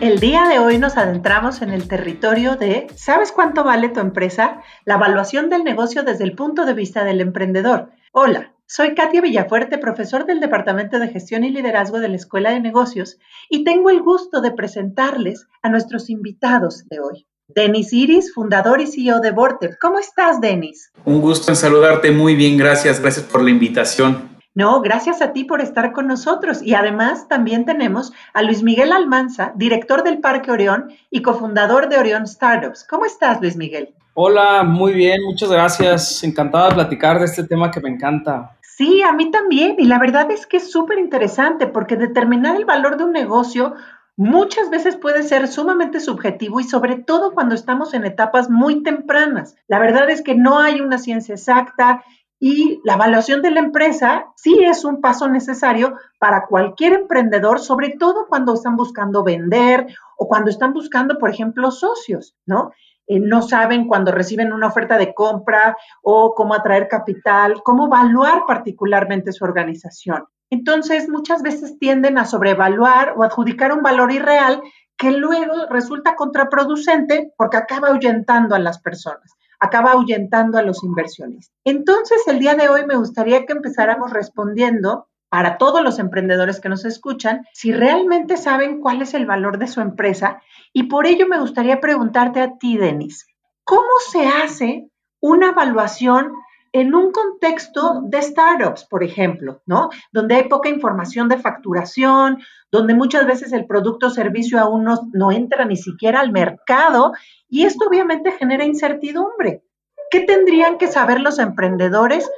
El 0.00 0.20
día 0.20 0.46
de 0.46 0.60
hoy 0.60 0.78
nos 0.78 0.96
adentramos 0.96 1.60
en 1.60 1.70
el 1.70 1.88
territorio 1.88 2.54
de 2.54 2.86
¿Sabes 2.94 3.32
cuánto 3.32 3.64
vale 3.64 3.88
tu 3.88 3.98
empresa? 3.98 4.62
La 4.84 4.94
evaluación 4.94 5.50
del 5.50 5.64
negocio 5.64 6.04
desde 6.04 6.22
el 6.22 6.36
punto 6.36 6.64
de 6.64 6.72
vista 6.72 7.02
del 7.02 7.20
emprendedor. 7.20 7.90
Hola, 8.12 8.54
soy 8.64 8.94
Katia 8.94 9.20
Villafuerte, 9.20 9.76
profesor 9.76 10.24
del 10.24 10.38
Departamento 10.38 11.00
de 11.00 11.08
Gestión 11.08 11.42
y 11.42 11.50
Liderazgo 11.50 11.98
de 11.98 12.10
la 12.10 12.14
Escuela 12.14 12.52
de 12.52 12.60
Negocios, 12.60 13.18
y 13.50 13.64
tengo 13.64 13.90
el 13.90 14.00
gusto 14.00 14.40
de 14.40 14.52
presentarles 14.52 15.48
a 15.62 15.68
nuestros 15.68 16.10
invitados 16.10 16.86
de 16.88 17.00
hoy. 17.00 17.26
Denis 17.48 17.92
Iris, 17.92 18.32
fundador 18.32 18.80
y 18.80 18.86
CEO 18.86 19.18
de 19.18 19.32
Vortex. 19.32 19.78
¿Cómo 19.80 19.98
estás, 19.98 20.40
Denis? 20.40 20.92
Un 21.06 21.20
gusto 21.20 21.50
en 21.50 21.56
saludarte. 21.56 22.12
Muy 22.12 22.36
bien, 22.36 22.56
gracias. 22.56 23.00
Gracias 23.00 23.26
por 23.26 23.42
la 23.42 23.50
invitación. 23.50 24.27
No, 24.58 24.80
gracias 24.80 25.22
a 25.22 25.32
ti 25.32 25.44
por 25.44 25.60
estar 25.60 25.92
con 25.92 26.08
nosotros. 26.08 26.62
Y 26.64 26.74
además 26.74 27.28
también 27.28 27.64
tenemos 27.64 28.12
a 28.34 28.42
Luis 28.42 28.64
Miguel 28.64 28.90
Almanza, 28.90 29.52
director 29.54 30.02
del 30.02 30.18
Parque 30.18 30.50
Orión 30.50 30.90
y 31.12 31.22
cofundador 31.22 31.88
de 31.88 31.96
Orión 31.96 32.26
Startups. 32.26 32.84
¿Cómo 32.90 33.04
estás, 33.04 33.40
Luis 33.40 33.56
Miguel? 33.56 33.94
Hola, 34.14 34.64
muy 34.64 34.94
bien, 34.94 35.22
muchas 35.22 35.48
gracias. 35.48 36.24
Encantada 36.24 36.70
de 36.70 36.74
platicar 36.74 37.20
de 37.20 37.26
este 37.26 37.44
tema 37.44 37.70
que 37.70 37.80
me 37.80 37.88
encanta. 37.88 38.56
Sí, 38.60 39.00
a 39.00 39.12
mí 39.12 39.30
también. 39.30 39.76
Y 39.78 39.84
la 39.84 40.00
verdad 40.00 40.28
es 40.32 40.44
que 40.44 40.56
es 40.56 40.72
súper 40.72 40.98
interesante 40.98 41.68
porque 41.68 41.94
determinar 41.94 42.56
el 42.56 42.64
valor 42.64 42.96
de 42.96 43.04
un 43.04 43.12
negocio 43.12 43.76
muchas 44.18 44.68
veces 44.70 44.96
puede 44.96 45.22
ser 45.22 45.46
sumamente 45.46 46.00
subjetivo 46.00 46.58
y 46.58 46.64
sobre 46.64 46.96
todo 46.96 47.32
cuando 47.32 47.54
estamos 47.54 47.94
en 47.94 48.04
etapas 48.04 48.50
muy 48.50 48.82
tempranas. 48.82 49.54
La 49.68 49.78
verdad 49.78 50.10
es 50.10 50.22
que 50.22 50.34
no 50.34 50.58
hay 50.58 50.80
una 50.80 50.98
ciencia 50.98 51.36
exacta 51.36 52.02
y 52.40 52.80
la 52.84 52.94
evaluación 52.94 53.42
de 53.42 53.50
la 53.50 53.60
empresa 53.60 54.26
sí 54.36 54.62
es 54.62 54.84
un 54.84 55.00
paso 55.00 55.28
necesario 55.28 55.96
para 56.20 56.46
cualquier 56.46 56.92
emprendedor, 56.92 57.58
sobre 57.58 57.96
todo 57.98 58.26
cuando 58.28 58.54
están 58.54 58.76
buscando 58.76 59.24
vender 59.24 59.86
o 60.16 60.28
cuando 60.28 60.50
están 60.50 60.72
buscando, 60.72 61.18
por 61.18 61.30
ejemplo, 61.30 61.70
socios, 61.70 62.36
¿no? 62.46 62.70
Eh, 63.08 63.18
no 63.18 63.42
saben 63.42 63.88
cuando 63.88 64.12
reciben 64.12 64.52
una 64.52 64.68
oferta 64.68 64.98
de 64.98 65.14
compra 65.14 65.76
o 66.02 66.34
cómo 66.34 66.54
atraer 66.54 66.86
capital, 66.86 67.62
cómo 67.64 67.86
evaluar 67.86 68.44
particularmente 68.46 69.32
su 69.32 69.44
organización. 69.44 70.26
Entonces, 70.50 71.08
muchas 71.08 71.42
veces 71.42 71.78
tienden 71.78 72.18
a 72.18 72.24
sobrevaluar 72.24 73.14
o 73.16 73.24
adjudicar 73.24 73.72
un 73.72 73.82
valor 73.82 74.12
irreal 74.12 74.62
que 74.96 75.10
luego 75.10 75.66
resulta 75.70 76.14
contraproducente 76.14 77.32
porque 77.36 77.56
acaba 77.56 77.88
ahuyentando 77.88 78.54
a 78.54 78.58
las 78.58 78.80
personas 78.80 79.38
acaba 79.60 79.92
ahuyentando 79.92 80.58
a 80.58 80.62
los 80.62 80.82
inversionistas. 80.84 81.54
Entonces, 81.64 82.22
el 82.26 82.38
día 82.38 82.54
de 82.54 82.68
hoy 82.68 82.86
me 82.86 82.96
gustaría 82.96 83.44
que 83.44 83.52
empezáramos 83.52 84.12
respondiendo 84.12 85.08
para 85.28 85.58
todos 85.58 85.82
los 85.82 85.98
emprendedores 85.98 86.60
que 86.60 86.68
nos 86.68 86.84
escuchan, 86.84 87.46
si 87.52 87.72
realmente 87.72 88.36
saben 88.36 88.80
cuál 88.80 89.02
es 89.02 89.14
el 89.14 89.26
valor 89.26 89.58
de 89.58 89.66
su 89.66 89.80
empresa. 89.80 90.40
Y 90.72 90.84
por 90.84 91.06
ello 91.06 91.26
me 91.28 91.38
gustaría 91.38 91.80
preguntarte 91.80 92.40
a 92.40 92.56
ti, 92.56 92.78
Denis, 92.78 93.26
¿cómo 93.64 93.88
se 94.10 94.26
hace 94.26 94.90
una 95.20 95.50
evaluación 95.50 96.32
en 96.72 96.94
un 96.94 97.12
contexto 97.12 98.02
de 98.04 98.22
startups, 98.22 98.84
por 98.84 99.02
ejemplo, 99.02 99.62
¿no? 99.66 99.90
Donde 100.12 100.36
hay 100.36 100.48
poca 100.48 100.68
información 100.68 101.28
de 101.28 101.38
facturación, 101.38 102.38
donde 102.70 102.94
muchas 102.94 103.26
veces 103.26 103.52
el 103.52 103.66
producto 103.66 104.08
o 104.08 104.10
servicio 104.10 104.58
aún 104.60 104.84
no, 104.84 105.08
no 105.12 105.32
entra 105.32 105.64
ni 105.64 105.76
siquiera 105.76 106.20
al 106.20 106.32
mercado 106.32 107.12
y 107.48 107.64
esto 107.64 107.86
obviamente 107.88 108.32
genera 108.32 108.64
incertidumbre. 108.64 109.62
¿Qué 110.10 110.20
tendrían 110.20 110.78
que 110.78 110.88
saber 110.88 111.20
los 111.20 111.38
emprendedores 111.38 112.30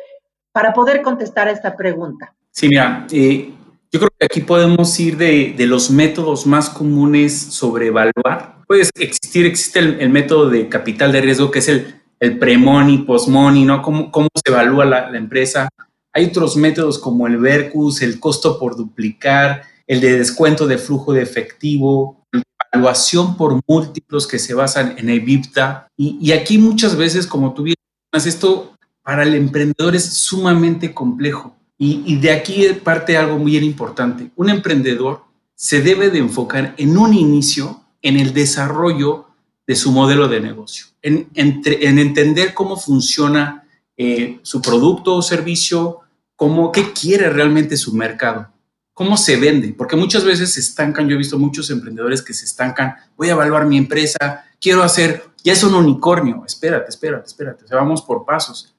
para 0.53 0.73
poder 0.73 1.03
contestar 1.03 1.49
a 1.49 1.53
esta 1.53 1.77
pregunta? 1.77 2.35
Sí, 2.51 2.69
mira, 2.69 3.07
eh, 3.13 3.53
yo 3.93 4.01
creo 4.01 4.11
que 4.19 4.27
aquí 4.27 4.41
podemos 4.41 4.99
ir 4.99 5.17
de, 5.17 5.55
de, 5.57 5.67
los 5.67 5.91
métodos 5.91 6.47
más 6.47 6.71
comunes 6.71 7.37
sobre 7.37 7.89
evaluar. 7.89 8.57
Puede 8.67 8.83
existir, 8.83 9.47
existe 9.47 9.79
el, 9.79 10.01
el 10.01 10.11
método 10.11 10.49
de 10.49 10.69
capital 10.69 11.13
de 11.13 11.21
riesgo, 11.21 11.51
que 11.51 11.61
es 11.61 11.69
el 11.69 12.00
el 12.21 12.39
pre-money, 12.39 12.99
post-money, 12.99 13.65
¿no? 13.65 13.81
¿Cómo, 13.83 14.13
¿Cómo, 14.13 14.29
se 14.35 14.53
evalúa 14.53 14.85
la, 14.85 15.17
empresa? 15.17 15.69
Hay 16.13 16.27
otros 16.27 16.57
métodos 16.57 16.99
como 16.99 17.27
el 17.27 17.39
Vercus, 17.39 18.03
el 18.03 18.21
costo 18.21 18.59
por 18.59 18.77
duplicar, 18.77 19.63
el 19.87 20.01
de 20.01 20.19
descuento 20.19 20.67
de 20.67 20.79
flujo 20.79 21.13
de 21.13 21.23
efectivo, 21.23 22.27
evaluación 22.73 23.37
por 23.37 23.61
múltiplos 23.67 24.27
que 24.27 24.39
se 24.39 24.55
basan 24.55 24.95
en 24.99 25.09
EBITDA. 25.09 25.89
Y, 25.97 26.19
y 26.21 26.33
aquí 26.33 26.59
muchas 26.59 26.97
veces, 26.97 27.27
como 27.27 27.55
tú 27.55 27.65
bien 27.65 27.77
esto 28.13 28.77
para 29.03 29.23
el 29.23 29.35
emprendedor 29.35 29.97
es 29.97 30.13
sumamente 30.13 30.93
complejo. 30.93 31.57
Y, 31.79 32.03
y 32.05 32.17
de 32.17 32.33
aquí 32.33 32.67
parte 32.85 33.17
algo 33.17 33.39
muy 33.39 33.57
importante. 33.57 34.31
Un 34.37 34.51
emprendedor 34.51 35.25
se 35.55 35.81
debe 35.81 36.11
de 36.11 36.19
enfocar 36.19 36.75
en 36.77 36.99
un 36.99 37.15
inicio 37.15 37.81
en 38.03 38.19
el 38.19 38.35
desarrollo 38.35 39.30
de 39.71 39.77
su 39.77 39.93
modelo 39.93 40.27
de 40.27 40.41
negocio, 40.41 40.87
en, 41.01 41.29
entre, 41.33 41.87
en 41.87 42.01
entender 42.01 42.55
cómo 42.55 42.77
funciona 42.77 43.69
eh, 43.97 44.41
su 44.43 44.61
producto 44.61 45.15
o 45.15 45.23
servicio, 45.23 46.01
cómo, 46.35 46.73
qué 46.73 46.93
quiere 46.93 47.31
realmente 47.31 47.77
su 47.77 47.95
mercado, 47.95 48.53
cómo 48.93 49.17
se 49.17 49.37
vende, 49.37 49.73
porque 49.79 49.95
muchas 49.95 50.25
veces 50.25 50.55
se 50.55 50.59
estancan, 50.59 51.09
yo 51.09 51.15
he 51.15 51.19
visto 51.19 51.39
muchos 51.39 51.71
emprendedores 51.71 52.21
que 52.21 52.35
se 52.35 52.47
estancan, 52.47 52.97
voy 53.17 53.29
a 53.29 53.35
evaluar 53.35 53.65
mi 53.65 53.79
empresa, 53.79 54.45
quiero 54.61 54.83
hacer, 54.83 55.23
ya 55.45 55.53
es 55.53 55.63
un 55.63 55.75
unicornio, 55.75 56.43
espérate, 56.45 56.89
espérate, 56.89 57.29
espérate, 57.29 57.65
o 57.65 57.69
sea, 57.69 57.77
vamos 57.79 58.03
por 58.03 58.25
pasos. 58.25 58.75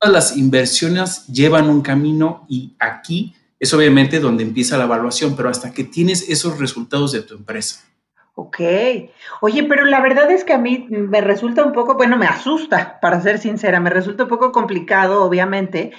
Todas 0.00 0.12
las 0.12 0.36
inversiones 0.36 1.24
llevan 1.28 1.70
un 1.70 1.82
camino 1.82 2.46
y 2.48 2.74
aquí 2.80 3.36
es 3.60 3.72
obviamente 3.72 4.18
donde 4.18 4.42
empieza 4.42 4.76
la 4.76 4.86
evaluación, 4.86 5.36
pero 5.36 5.50
hasta 5.50 5.72
que 5.72 5.84
tienes 5.84 6.28
esos 6.28 6.58
resultados 6.58 7.12
de 7.12 7.22
tu 7.22 7.36
empresa. 7.36 7.84
Ok. 8.42 8.58
Oye, 9.40 9.62
pero 9.68 9.84
la 9.84 10.00
verdad 10.00 10.28
es 10.32 10.42
que 10.42 10.52
a 10.52 10.58
mí 10.58 10.86
me 10.90 11.20
resulta 11.20 11.64
un 11.64 11.72
poco, 11.72 11.94
bueno, 11.94 12.16
me 12.16 12.26
asusta, 12.26 12.98
para 13.00 13.20
ser 13.20 13.38
sincera, 13.38 13.78
me 13.78 13.90
resulta 13.90 14.24
un 14.24 14.28
poco 14.28 14.50
complicado, 14.50 15.22
obviamente, 15.22 15.92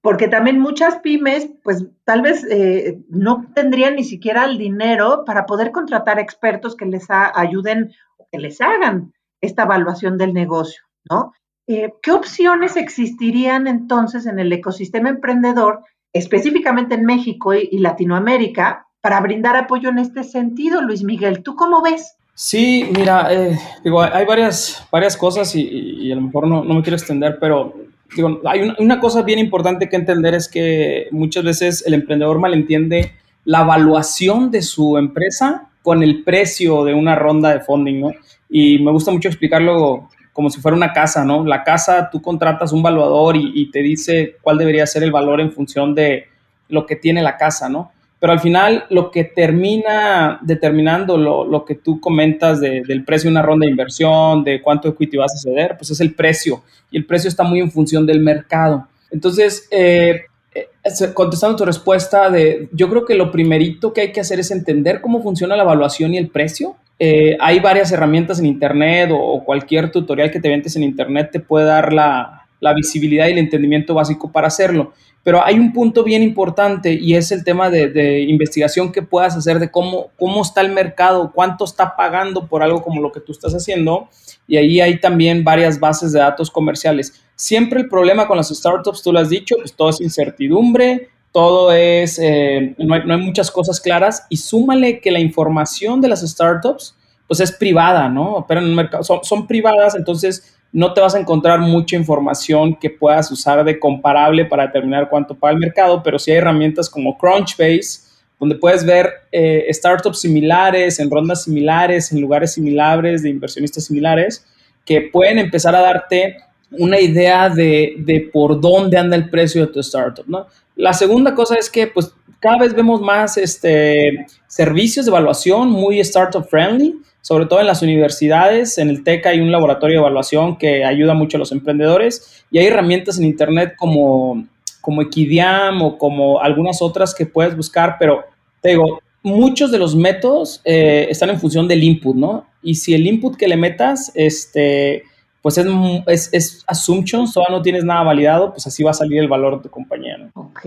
porque 0.00 0.26
también 0.26 0.58
muchas 0.58 0.98
pymes, 0.98 1.48
pues 1.62 1.86
tal 2.02 2.22
vez 2.22 2.44
eh, 2.50 2.98
no 3.08 3.46
tendrían 3.54 3.94
ni 3.94 4.02
siquiera 4.02 4.46
el 4.46 4.58
dinero 4.58 5.22
para 5.24 5.46
poder 5.46 5.70
contratar 5.70 6.18
expertos 6.18 6.74
que 6.74 6.86
les 6.86 7.06
ayuden 7.08 7.92
o 8.18 8.26
que 8.32 8.38
les 8.38 8.60
hagan 8.60 9.12
esta 9.40 9.62
evaluación 9.62 10.18
del 10.18 10.34
negocio, 10.34 10.82
¿no? 11.08 11.34
Eh, 11.68 11.92
¿Qué 12.02 12.10
opciones 12.10 12.76
existirían 12.76 13.68
entonces 13.68 14.26
en 14.26 14.40
el 14.40 14.52
ecosistema 14.52 15.08
emprendedor, 15.08 15.84
específicamente 16.12 16.96
en 16.96 17.04
México 17.04 17.54
y, 17.54 17.68
y 17.70 17.78
Latinoamérica, 17.78 18.85
para 19.06 19.20
brindar 19.20 19.54
apoyo 19.54 19.90
en 19.90 20.00
este 20.00 20.24
sentido, 20.24 20.82
Luis 20.82 21.04
Miguel. 21.04 21.44
¿Tú 21.44 21.54
cómo 21.54 21.80
ves? 21.80 22.16
Sí, 22.34 22.90
mira, 22.92 23.32
eh, 23.32 23.56
digo, 23.84 24.02
hay 24.02 24.26
varias, 24.26 24.84
varias 24.90 25.16
cosas 25.16 25.54
y, 25.54 26.10
a 26.10 26.16
lo 26.16 26.22
mejor 26.22 26.48
no, 26.48 26.64
no, 26.64 26.74
me 26.74 26.82
quiero 26.82 26.96
extender, 26.96 27.38
pero 27.40 27.72
digo, 28.16 28.40
hay 28.44 28.62
una, 28.62 28.74
una, 28.80 28.98
cosa 28.98 29.22
bien 29.22 29.38
importante 29.38 29.88
que 29.88 29.94
entender 29.94 30.34
es 30.34 30.48
que 30.48 31.06
muchas 31.12 31.44
veces 31.44 31.84
el 31.86 31.94
emprendedor 31.94 32.40
malentiende 32.40 33.12
la 33.44 33.60
evaluación 33.60 34.50
de 34.50 34.62
su 34.62 34.98
empresa 34.98 35.68
con 35.82 36.02
el 36.02 36.24
precio 36.24 36.82
de 36.82 36.94
una 36.94 37.14
ronda 37.14 37.50
de 37.50 37.60
funding, 37.60 38.00
¿no? 38.00 38.10
Y 38.50 38.80
me 38.80 38.90
gusta 38.90 39.12
mucho 39.12 39.28
explicarlo 39.28 40.08
como 40.32 40.50
si 40.50 40.60
fuera 40.60 40.76
una 40.76 40.92
casa, 40.92 41.24
¿no? 41.24 41.44
La 41.44 41.62
casa, 41.62 42.10
tú 42.10 42.20
contratas 42.20 42.72
un 42.72 42.82
valuador 42.82 43.36
y, 43.36 43.52
y 43.54 43.70
te 43.70 43.82
dice 43.82 44.34
cuál 44.42 44.58
debería 44.58 44.84
ser 44.84 45.04
el 45.04 45.12
valor 45.12 45.40
en 45.40 45.52
función 45.52 45.94
de 45.94 46.24
lo 46.68 46.86
que 46.86 46.96
tiene 46.96 47.22
la 47.22 47.36
casa, 47.36 47.68
¿no? 47.68 47.92
Pero 48.18 48.32
al 48.32 48.40
final 48.40 48.84
lo 48.88 49.10
que 49.10 49.24
termina 49.24 50.38
determinando 50.42 51.18
lo, 51.18 51.64
que 51.64 51.74
tú 51.74 52.00
comentas 52.00 52.60
de, 52.60 52.82
del 52.82 53.04
precio 53.04 53.28
de 53.28 53.32
una 53.32 53.42
ronda 53.42 53.66
de 53.66 53.70
inversión, 53.70 54.42
de 54.42 54.62
cuánto 54.62 54.88
equity 54.88 55.16
vas 55.18 55.34
a 55.34 55.38
ceder, 55.38 55.76
pues 55.76 55.90
es 55.90 56.00
el 56.00 56.14
precio. 56.14 56.62
Y 56.90 56.96
el 56.96 57.04
precio 57.04 57.28
está 57.28 57.42
muy 57.42 57.60
en 57.60 57.70
función 57.70 58.06
del 58.06 58.20
mercado. 58.20 58.88
Entonces, 59.10 59.68
eh, 59.70 60.22
eh, 60.54 60.64
contestando 61.12 61.56
tu 61.56 61.64
respuesta, 61.66 62.30
de, 62.30 62.68
yo 62.72 62.88
creo 62.88 63.04
que 63.04 63.14
lo 63.14 63.30
primerito 63.30 63.92
que 63.92 64.00
hay 64.00 64.12
que 64.12 64.20
hacer 64.20 64.40
es 64.40 64.50
entender 64.50 65.02
cómo 65.02 65.22
funciona 65.22 65.56
la 65.56 65.64
evaluación 65.64 66.14
y 66.14 66.18
el 66.18 66.28
precio. 66.28 66.76
Eh, 66.98 67.36
hay 67.38 67.60
varias 67.60 67.92
herramientas 67.92 68.38
en 68.38 68.46
Internet 68.46 69.10
o, 69.12 69.18
o, 69.18 69.44
cualquier 69.44 69.90
tutorial 69.90 70.30
que 70.30 70.40
te 70.40 70.48
ventes 70.48 70.74
en 70.76 70.82
Internet 70.82 71.28
te 71.30 71.40
puede 71.40 71.66
dar 71.66 71.92
la, 71.92 72.45
la 72.60 72.74
visibilidad 72.74 73.28
y 73.28 73.32
el 73.32 73.38
entendimiento 73.38 73.94
básico 73.94 74.30
para 74.30 74.48
hacerlo. 74.48 74.92
Pero 75.22 75.44
hay 75.44 75.58
un 75.58 75.72
punto 75.72 76.04
bien 76.04 76.22
importante 76.22 76.92
y 76.92 77.16
es 77.16 77.32
el 77.32 77.42
tema 77.42 77.68
de, 77.68 78.20
investigación 78.28 78.92
que 78.92 79.02
puedas 79.02 79.36
hacer 79.36 79.58
de 79.58 79.70
cómo, 79.70 80.10
cómo 80.16 80.42
está 80.42 80.60
el 80.60 80.70
mercado, 80.70 81.32
cuánto 81.34 81.64
está 81.64 81.96
pagando 81.96 82.46
por 82.46 82.62
algo 82.62 82.80
como 82.82 83.02
lo 83.02 83.10
que 83.10 83.18
tú 83.18 83.32
estás 83.32 83.52
haciendo. 83.52 84.08
Y 84.46 84.56
ahí 84.56 84.80
hay 84.80 85.00
también 85.00 85.42
varias 85.42 85.80
bases 85.80 86.12
de 86.12 86.20
datos 86.20 86.48
comerciales. 86.48 87.20
Siempre 87.34 87.80
el 87.80 87.88
problema 87.88 88.28
con 88.28 88.36
las 88.36 88.50
startups, 88.50 89.02
tú 89.02 89.12
lo 89.12 89.18
has 89.18 89.28
dicho, 89.28 89.56
pues 89.56 89.74
todo 89.74 89.90
es 89.90 90.00
incertidumbre, 90.00 91.08
todo 91.32 91.70
es, 91.72 92.18
eh, 92.18 92.74
no, 92.78 92.94
hay, 92.94 93.20
muchas 93.20 93.50
cosas 93.50 93.78
claras 93.80 94.26
y 94.30 94.38
súmale 94.38 95.00
que 95.00 95.10
la 95.10 95.18
información 95.18 96.00
de 96.00 96.08
las 96.08 96.22
startups 96.22 96.96
pues 97.26 97.40
es 97.40 97.52
privada, 97.52 98.08
¿no? 98.08 98.46
Pero 98.48 98.60
en 98.60 98.68
el 98.68 98.74
mercado 98.74 99.02
son 99.02 99.46
privadas, 99.46 99.96
entonces 99.96 100.55
no 100.76 100.92
te 100.92 101.00
vas 101.00 101.14
a 101.14 101.18
encontrar 101.18 101.58
mucha 101.58 101.96
información 101.96 102.76
que 102.76 102.90
puedas 102.90 103.32
usar 103.32 103.64
de 103.64 103.78
comparable 103.78 104.44
para 104.44 104.66
determinar 104.66 105.08
cuánto 105.08 105.34
paga 105.34 105.54
el 105.54 105.58
mercado, 105.58 106.02
pero 106.02 106.18
sí 106.18 106.30
hay 106.30 106.36
herramientas 106.36 106.90
como 106.90 107.16
Crunchbase, 107.16 108.00
donde 108.38 108.56
puedes 108.56 108.84
ver 108.84 109.10
eh, 109.32 109.66
startups 109.70 110.20
similares, 110.20 111.00
en 111.00 111.10
rondas 111.10 111.44
similares, 111.44 112.12
en 112.12 112.20
lugares 112.20 112.52
similares, 112.52 113.22
de 113.22 113.30
inversionistas 113.30 113.86
similares, 113.86 114.44
que 114.84 115.00
pueden 115.00 115.38
empezar 115.38 115.74
a 115.74 115.80
darte 115.80 116.36
una 116.72 117.00
idea 117.00 117.48
de, 117.48 117.94
de, 118.00 118.28
por 118.30 118.60
dónde 118.60 118.98
anda 118.98 119.16
el 119.16 119.30
precio 119.30 119.62
de 119.62 119.72
tu 119.72 119.80
startup. 119.80 120.26
La 120.74 120.92
segunda 120.92 121.34
cosa 121.34 121.54
es 121.54 121.70
que, 121.70 121.86
pues, 121.86 122.12
cada 122.38 122.58
vez 122.58 122.74
vemos 122.74 123.00
más 123.00 123.38
este, 123.38 124.26
servicios 124.46 125.06
de 125.06 125.10
evaluación 125.10 125.70
muy 125.70 126.00
startup 126.00 126.46
friendly, 126.46 126.96
sobre 127.26 127.46
todo 127.46 127.58
en 127.58 127.66
las 127.66 127.82
universidades. 127.82 128.78
En 128.78 128.88
el 128.88 129.02
TEC 129.02 129.26
hay 129.26 129.40
un 129.40 129.50
laboratorio 129.50 129.96
de 129.96 129.98
evaluación 129.98 130.58
que 130.58 130.84
ayuda 130.84 131.12
mucho 131.12 131.36
a 131.36 131.40
los 131.40 131.50
emprendedores 131.50 132.44
y 132.52 132.58
hay 132.58 132.66
herramientas 132.66 133.18
en 133.18 133.24
Internet 133.24 133.74
como, 133.76 134.46
como 134.80 135.02
Equidiam 135.02 135.82
o 135.82 135.98
como 135.98 136.40
algunas 136.40 136.80
otras 136.80 137.12
que 137.16 137.26
puedes 137.26 137.56
buscar, 137.56 137.96
pero 137.98 138.22
te 138.60 138.68
digo, 138.68 139.00
muchos 139.24 139.72
de 139.72 139.78
los 139.78 139.96
métodos 139.96 140.60
eh, 140.64 141.08
están 141.10 141.30
en 141.30 141.40
función 141.40 141.66
del 141.66 141.82
input, 141.82 142.14
¿no? 142.14 142.46
Y 142.62 142.76
si 142.76 142.94
el 142.94 143.04
input 143.04 143.36
que 143.36 143.48
le 143.48 143.56
metas, 143.56 144.12
este 144.14 145.02
pues 145.42 145.58
es, 145.58 145.66
es, 146.06 146.28
es 146.32 146.64
assumptions, 146.68 147.34
todavía 147.34 147.56
no 147.56 147.62
tienes 147.62 147.82
nada 147.82 148.04
validado, 148.04 148.52
pues 148.52 148.68
así 148.68 148.84
va 148.84 148.92
a 148.92 148.94
salir 148.94 149.18
el 149.18 149.26
valor 149.26 149.56
de 149.56 149.64
tu 149.64 149.70
compañía. 149.70 150.16
¿no? 150.16 150.30
Ok. 150.34 150.64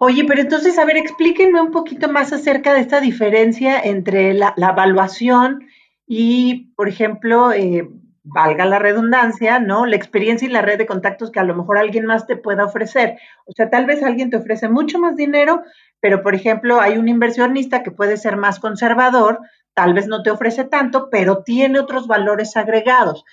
Oye, 0.00 0.24
pero 0.24 0.40
entonces, 0.40 0.78
a 0.78 0.84
ver, 0.84 0.96
explíquenme 0.96 1.60
un 1.60 1.72
poquito 1.72 2.08
más 2.08 2.32
acerca 2.32 2.72
de 2.72 2.80
esta 2.80 3.00
diferencia 3.00 3.80
entre 3.80 4.32
la, 4.32 4.54
evaluación 4.56 5.66
y, 6.06 6.72
por 6.76 6.88
ejemplo, 6.88 7.52
eh, 7.52 7.88
valga 8.22 8.64
la 8.64 8.78
redundancia, 8.78 9.58
¿no? 9.58 9.86
La 9.86 9.96
experiencia 9.96 10.46
y 10.46 10.52
la 10.52 10.62
red 10.62 10.78
de 10.78 10.86
contactos 10.86 11.32
que 11.32 11.40
a 11.40 11.44
lo 11.44 11.56
mejor 11.56 11.78
alguien 11.78 12.06
más 12.06 12.28
te 12.28 12.36
pueda 12.36 12.64
ofrecer. 12.64 13.18
O 13.44 13.52
sea, 13.52 13.70
tal 13.70 13.86
vez 13.86 14.00
alguien 14.04 14.30
te 14.30 14.36
ofrece 14.36 14.68
mucho 14.68 15.00
más 15.00 15.16
dinero, 15.16 15.62
pero, 15.98 16.22
por 16.22 16.36
ejemplo, 16.36 16.80
hay 16.80 16.96
un 16.96 17.08
inversionista 17.08 17.82
que 17.82 17.90
puede 17.90 18.18
ser 18.18 18.36
más 18.36 18.60
conservador, 18.60 19.40
tal 19.74 19.94
vez 19.94 20.06
no 20.06 20.22
te 20.22 20.30
ofrece 20.30 20.62
tanto, 20.62 21.08
pero 21.10 21.42
tiene 21.42 21.80
otros 21.80 22.06
valores 22.06 22.56
agregados. 22.56 23.24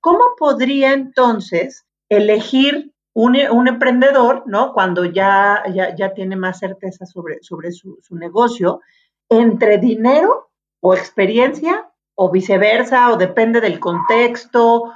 ¿Cómo 0.00 0.24
podría 0.38 0.94
entonces 0.94 1.84
elegir 2.08 2.93
un, 3.14 3.68
emprendedor, 3.68 4.42
¿no? 4.46 4.72
Cuando 4.72 5.04
ya, 5.04 5.62
ya, 5.96 6.12
tiene 6.14 6.36
más 6.36 6.58
certeza 6.58 7.06
sobre, 7.06 7.38
sobre 7.42 7.72
su, 7.72 7.98
negocio, 8.10 8.80
entre 9.28 9.78
dinero 9.78 10.50
o 10.80 10.94
experiencia 10.94 11.88
o 12.16 12.30
viceversa, 12.30 13.10
o 13.10 13.16
depende 13.16 13.60
del 13.60 13.80
contexto. 13.80 14.92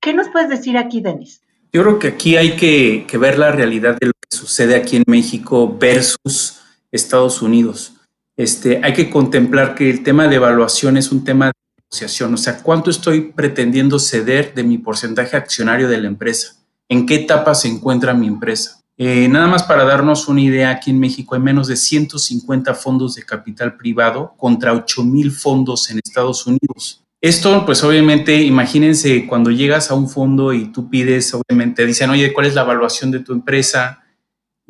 ¿Qué 0.00 0.12
nos 0.12 0.28
puedes 0.28 0.48
decir 0.48 0.76
aquí, 0.76 1.00
Denis? 1.00 1.42
Yo 1.72 1.82
creo 1.82 1.98
que 1.98 2.08
aquí 2.08 2.36
hay 2.36 2.56
que, 2.56 3.06
que, 3.06 3.18
ver 3.18 3.38
la 3.38 3.52
realidad 3.52 3.96
de 3.98 4.06
lo 4.06 4.12
que 4.12 4.36
sucede 4.36 4.74
aquí 4.74 4.96
en 4.96 5.04
México 5.06 5.76
versus 5.78 6.62
Estados 6.90 7.42
Unidos. 7.42 7.94
Este, 8.36 8.80
hay 8.82 8.94
que 8.94 9.10
contemplar 9.10 9.74
que 9.74 9.90
el 9.90 10.02
tema 10.02 10.26
de 10.28 10.36
evaluación 10.36 10.96
es 10.96 11.12
un 11.12 11.24
tema 11.24 11.52
o 11.90 12.36
sea, 12.36 12.62
cuánto 12.62 12.90
estoy 12.90 13.32
pretendiendo 13.32 13.98
ceder 13.98 14.54
de 14.54 14.62
mi 14.62 14.78
porcentaje 14.78 15.36
accionario 15.36 15.88
de 15.88 15.98
la 15.98 16.08
empresa, 16.08 16.56
en 16.88 17.06
qué 17.06 17.16
etapa 17.16 17.54
se 17.54 17.68
encuentra 17.68 18.14
mi 18.14 18.26
empresa. 18.26 18.80
Eh, 18.96 19.28
nada 19.28 19.46
más 19.46 19.62
para 19.62 19.84
darnos 19.84 20.26
una 20.28 20.40
idea, 20.40 20.70
aquí 20.70 20.90
en 20.90 20.98
México 20.98 21.34
hay 21.34 21.40
menos 21.40 21.68
de 21.68 21.76
150 21.76 22.74
fondos 22.74 23.14
de 23.14 23.22
capital 23.22 23.76
privado 23.76 24.34
contra 24.36 24.72
8 24.72 25.04
mil 25.04 25.30
fondos 25.30 25.90
en 25.90 25.98
Estados 25.98 26.46
Unidos. 26.46 27.04
Esto, 27.20 27.64
pues 27.64 27.82
obviamente, 27.84 28.42
imagínense 28.42 29.26
cuando 29.26 29.50
llegas 29.50 29.90
a 29.90 29.94
un 29.94 30.08
fondo 30.08 30.52
y 30.52 30.72
tú 30.72 30.88
pides, 30.88 31.34
obviamente, 31.34 31.84
dicen, 31.86 32.10
oye, 32.10 32.32
¿cuál 32.32 32.46
es 32.46 32.54
la 32.54 32.62
evaluación 32.62 33.10
de 33.10 33.20
tu 33.20 33.32
empresa? 33.32 34.04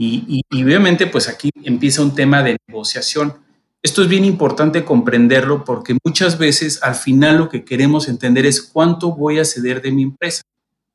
y 0.01 0.45
obviamente, 0.63 1.09
pues 1.09 1.29
aquí 1.29 1.51
empieza 1.65 2.03
un 2.03 2.15
tema 2.15 2.41
de 2.45 2.57
negociación 2.69 3.35
esto 3.81 4.03
es 4.03 4.09
bien 4.09 4.25
importante 4.25 4.85
comprenderlo 4.85 5.65
porque 5.65 5.97
muchas 6.05 6.37
veces 6.37 6.83
al 6.83 6.97
final 6.97 7.39
lo 7.39 7.49
que 7.49 7.65
queremos 7.65 8.09
entender 8.09 8.45
es 8.45 8.61
cuánto 8.61 9.13
voy 9.13 9.39
a 9.39 9.45
ceder 9.45 9.81
de 9.81 9.93
mi 9.93 10.03
empresa. 10.03 10.43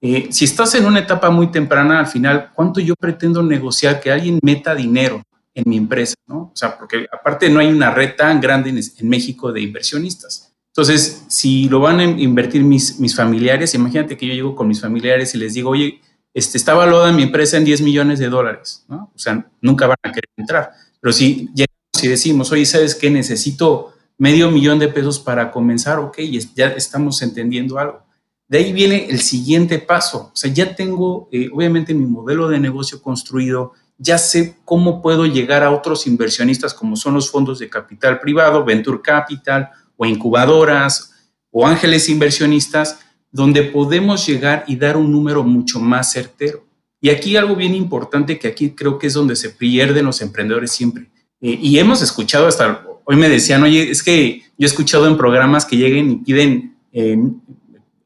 Eh, 0.06 0.28
si 0.32 0.44
estás 0.44 0.76
en 0.76 0.86
una 0.86 1.00
etapa 1.00 1.30
muy 1.30 1.50
temprana, 1.50 1.98
al 1.98 2.08
final, 2.08 2.52
¿cuánto 2.54 2.82
yo 2.82 2.94
pretendo 2.94 3.42
negociar 3.42 4.02
que 4.02 4.12
alguien 4.12 4.38
meta 4.44 4.76
dinero 4.76 5.24
en 5.54 5.64
mi 5.66 5.78
empresa? 5.78 6.16
¿no? 6.28 6.38
O 6.38 6.52
sea, 6.54 6.78
porque 6.78 7.08
aparte 7.10 7.50
no 7.50 7.62
hay 7.62 7.68
una 7.68 7.90
red 7.90 8.18
tan 8.18 8.42
grande 8.42 8.70
en, 8.70 9.08
México 9.08 9.54
de 9.54 9.62
inversionistas. 9.62 10.54
Entonces, 10.74 11.24
si 11.30 11.70
lo 11.70 11.80
van 11.80 12.02
a 12.02 12.04
invertir 12.04 12.66
mis, 12.66 13.00
mis 13.00 13.16
familiares, 13.16 13.76
imagínate 13.76 14.18
que 14.18 14.28
yo 14.28 14.34
llego 14.34 14.56
con 14.56 14.68
mis 14.68 14.82
familiares 14.82 15.36
y 15.36 15.38
les 15.38 15.54
digo, 15.54 15.70
oye, 15.70 16.02
este, 16.34 16.58
está 16.58 16.74
valuada 16.74 17.14
mi 17.14 17.24
empresa 17.24 17.56
en 17.56 17.64
10 17.64 17.80
millones 17.80 18.20
de 18.20 18.28
dólares, 18.28 18.84
¿no? 18.90 19.10
O 19.16 19.18
sea, 19.18 19.50
nunca 19.62 19.88
van 19.88 19.98
a 20.04 20.12
querer 20.12 20.30
entrar. 20.36 20.72
Pero 21.00 21.14
si 21.14 21.50
si 21.94 22.10
decimos, 22.10 22.52
oye, 22.52 22.66
¿sabes 22.66 22.96
qué? 22.96 23.10
Necesito 23.10 23.94
medio 24.18 24.52
millón 24.52 24.80
de 24.80 24.90
pesos 24.90 25.18
para 25.18 25.50
comenzar, 25.50 26.00
ok, 26.00 26.18
ya 26.56 26.68
estamos 26.70 27.22
entendiendo 27.22 27.80
algo. 27.80 28.04
De 28.48 28.58
ahí 28.58 28.74
viene 28.74 29.08
el 29.10 29.22
siguiente 29.22 29.80
paso. 29.80 30.32
O 30.34 30.36
sea, 30.36 30.52
ya 30.52 30.76
tengo, 30.76 31.30
eh, 31.32 31.50
obviamente, 31.52 31.94
mi 31.94 32.06
modelo 32.06 32.50
de 32.50 32.60
negocio 32.60 33.02
construido, 33.02 33.74
ya 33.98 34.18
sé 34.18 34.58
cómo 34.66 35.02
puedo 35.02 35.26
llegar 35.26 35.64
a 35.64 35.72
otros 35.72 36.08
inversionistas 36.08 36.74
como 36.74 36.96
son 36.96 37.14
los 37.14 37.32
fondos 37.32 37.60
de 37.60 37.70
capital 37.70 38.20
privado, 38.20 38.66
Venture 38.66 39.02
Capital 39.02 39.70
o 39.96 40.06
incubadoras 40.06 41.14
o 41.52 41.66
ángeles 41.66 42.10
inversionistas, 42.10 43.00
donde 43.32 43.64
podemos 43.64 44.26
llegar 44.28 44.66
y 44.68 44.76
dar 44.76 44.98
un 44.98 45.12
número 45.12 45.44
mucho 45.44 45.80
más 45.80 46.12
certero. 46.12 46.66
Y 47.00 47.10
aquí 47.10 47.36
algo 47.36 47.56
bien 47.56 47.76
importante 47.76 48.40
que 48.40 48.48
aquí 48.48 48.72
creo 48.72 48.98
que 48.98 49.08
es 49.08 49.14
donde 49.14 49.36
se 49.36 49.50
pierden 49.50 50.06
los 50.06 50.22
emprendedores 50.22 50.72
siempre. 50.72 51.10
Eh, 51.42 51.60
y 51.62 51.78
hemos 51.78 52.02
escuchado 52.02 52.48
hasta, 52.48 52.86
hoy 53.06 53.16
me 53.16 53.30
decían, 53.30 53.64
oye, 53.64 53.92
es 53.92 54.02
que 54.02 54.42
yo 54.58 54.66
he 54.66 54.66
escuchado 54.66 55.08
en 55.08 55.18
programas 55.18 55.66
que 55.66 55.78
lleguen 55.78 56.12
y 56.12 56.16
piden 56.18 56.78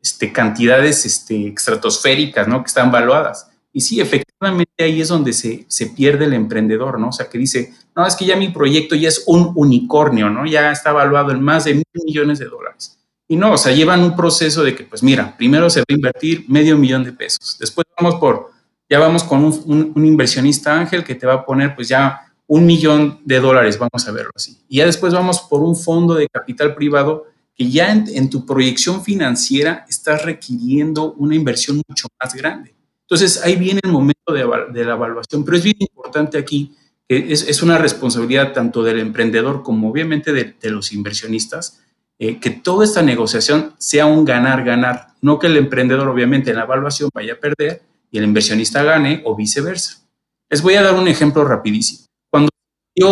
este, 0.01 0.31
cantidades 0.31 1.05
este, 1.05 1.49
estratosféricas, 1.49 2.47
¿no? 2.47 2.61
Que 2.61 2.67
están 2.67 2.91
valuadas. 2.91 3.49
Y 3.73 3.81
sí, 3.81 3.99
efectivamente 4.01 4.83
ahí 4.83 5.01
es 5.01 5.09
donde 5.09 5.33
se, 5.33 5.65
se, 5.67 5.87
pierde 5.87 6.25
el 6.25 6.33
emprendedor, 6.33 6.99
¿no? 6.99 7.09
O 7.09 7.11
sea, 7.11 7.29
que 7.29 7.37
dice, 7.37 7.73
no, 7.95 8.07
es 8.07 8.15
que 8.15 8.25
ya 8.25 8.35
mi 8.35 8.49
proyecto 8.49 8.95
ya 8.95 9.09
es 9.09 9.23
un 9.27 9.51
unicornio, 9.55 10.29
¿no? 10.29 10.45
Ya 10.45 10.71
está 10.71 10.91
valuado 10.91 11.31
en 11.31 11.41
más 11.41 11.65
de 11.65 11.75
mil 11.75 11.85
millones 12.05 12.39
de 12.39 12.45
dólares. 12.45 12.97
Y 13.27 13.35
no, 13.35 13.53
o 13.53 13.57
sea, 13.57 13.73
llevan 13.73 14.01
un 14.01 14.15
proceso 14.15 14.63
de 14.63 14.73
que, 14.73 14.83
pues 14.83 15.03
mira, 15.03 15.35
primero 15.37 15.69
se 15.69 15.81
va 15.81 15.85
a 15.89 15.93
invertir 15.93 16.45
medio 16.47 16.77
millón 16.77 17.03
de 17.03 17.11
pesos. 17.11 17.57
Después 17.59 17.85
vamos 17.99 18.15
por, 18.15 18.51
ya 18.89 18.99
vamos 18.99 19.23
con 19.23 19.43
un, 19.43 19.91
un 19.93 20.05
inversionista 20.05 20.73
ángel 20.73 21.03
que 21.03 21.15
te 21.15 21.27
va 21.27 21.33
a 21.33 21.45
poner, 21.45 21.75
pues 21.75 21.89
ya 21.89 22.21
un 22.47 22.65
millón 22.65 23.19
de 23.25 23.39
dólares, 23.39 23.77
vamos 23.77 24.07
a 24.07 24.11
verlo 24.11 24.31
así. 24.33 24.57
Y 24.69 24.77
ya 24.77 24.85
después 24.85 25.13
vamos 25.13 25.41
por 25.41 25.61
un 25.61 25.75
fondo 25.75 26.15
de 26.15 26.27
capital 26.29 26.73
privado 26.73 27.25
que 27.57 27.69
ya 27.69 27.91
en, 27.91 28.29
tu 28.29 28.45
proyección 28.45 29.03
financiera 29.03 29.85
estás 29.89 30.23
requiriendo 30.23 31.13
una 31.13 31.35
inversión 31.35 31.81
mucho 31.87 32.07
más 32.21 32.35
grande. 32.35 32.75
Entonces 33.01 33.41
ahí 33.43 33.55
viene 33.55 33.79
el 33.83 33.91
momento 33.91 34.31
de, 34.31 34.85
la 34.85 34.93
evaluación, 34.93 35.43
pero 35.43 35.57
es 35.57 35.63
bien 35.63 35.77
importante 35.79 36.37
aquí 36.37 36.75
que 37.07 37.31
es, 37.31 37.63
una 37.63 37.77
responsabilidad 37.77 38.53
tanto 38.53 38.83
del 38.83 38.99
emprendedor 38.99 39.63
como 39.63 39.89
obviamente 39.89 40.33
de, 40.33 40.69
los 40.69 40.91
inversionistas, 40.91 41.81
eh, 42.19 42.37
que 42.39 42.49
toda 42.49 42.83
esta 42.83 43.01
negociación 43.01 43.73
sea 43.77 44.05
un 44.05 44.25
ganar-ganar, 44.25 45.13
no 45.21 45.39
que 45.39 45.47
el 45.47 45.57
emprendedor 45.57 46.09
obviamente 46.09 46.51
en 46.51 46.57
la 46.57 46.63
evaluación 46.63 47.09
vaya 47.13 47.33
a 47.33 47.37
perder 47.37 47.81
y 48.11 48.17
el 48.17 48.25
inversionista 48.25 48.83
gane 48.83 49.21
o 49.25 49.35
viceversa. 49.35 50.05
Les 50.49 50.61
voy 50.61 50.75
a 50.75 50.83
dar 50.83 50.95
un 50.95 51.07
ejemplo 51.07 51.43
rapidísimo. 51.43 52.07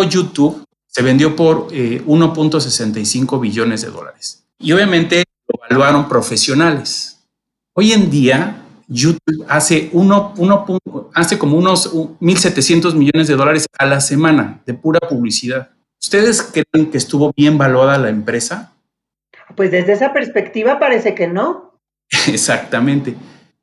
YouTube 0.03 0.64
se 0.95 1.01
vendió 1.01 1.35
por 1.35 1.67
1.65 1.73 3.35
eh, 3.35 3.41
billones 3.41 3.81
de 3.81 3.89
dólares. 3.89 4.47
Y 4.57 4.71
obviamente 4.71 5.25
lo 5.45 5.65
evaluaron 5.65 6.07
profesionales. 6.07 7.19
Hoy 7.73 7.91
en 7.91 8.09
día, 8.09 8.63
YouTube 8.87 9.45
hace, 9.49 9.89
uno, 9.91 10.33
hace 11.13 11.37
como 11.37 11.57
unos 11.57 11.93
1.700 11.93 12.93
millones 12.93 13.27
de 13.27 13.35
dólares 13.35 13.65
a 13.77 13.85
la 13.85 13.99
semana 13.99 14.61
de 14.65 14.73
pura 14.73 15.01
publicidad. 15.01 15.71
¿Ustedes 16.01 16.41
creen 16.41 16.89
que 16.89 16.97
estuvo 16.97 17.33
bien 17.35 17.57
valuada 17.57 17.97
la 17.97 18.07
empresa? 18.07 18.71
Pues 19.53 19.71
desde 19.71 19.91
esa 19.91 20.13
perspectiva 20.13 20.79
parece 20.79 21.13
que 21.13 21.27
no. 21.27 21.77
Exactamente. 22.27 23.17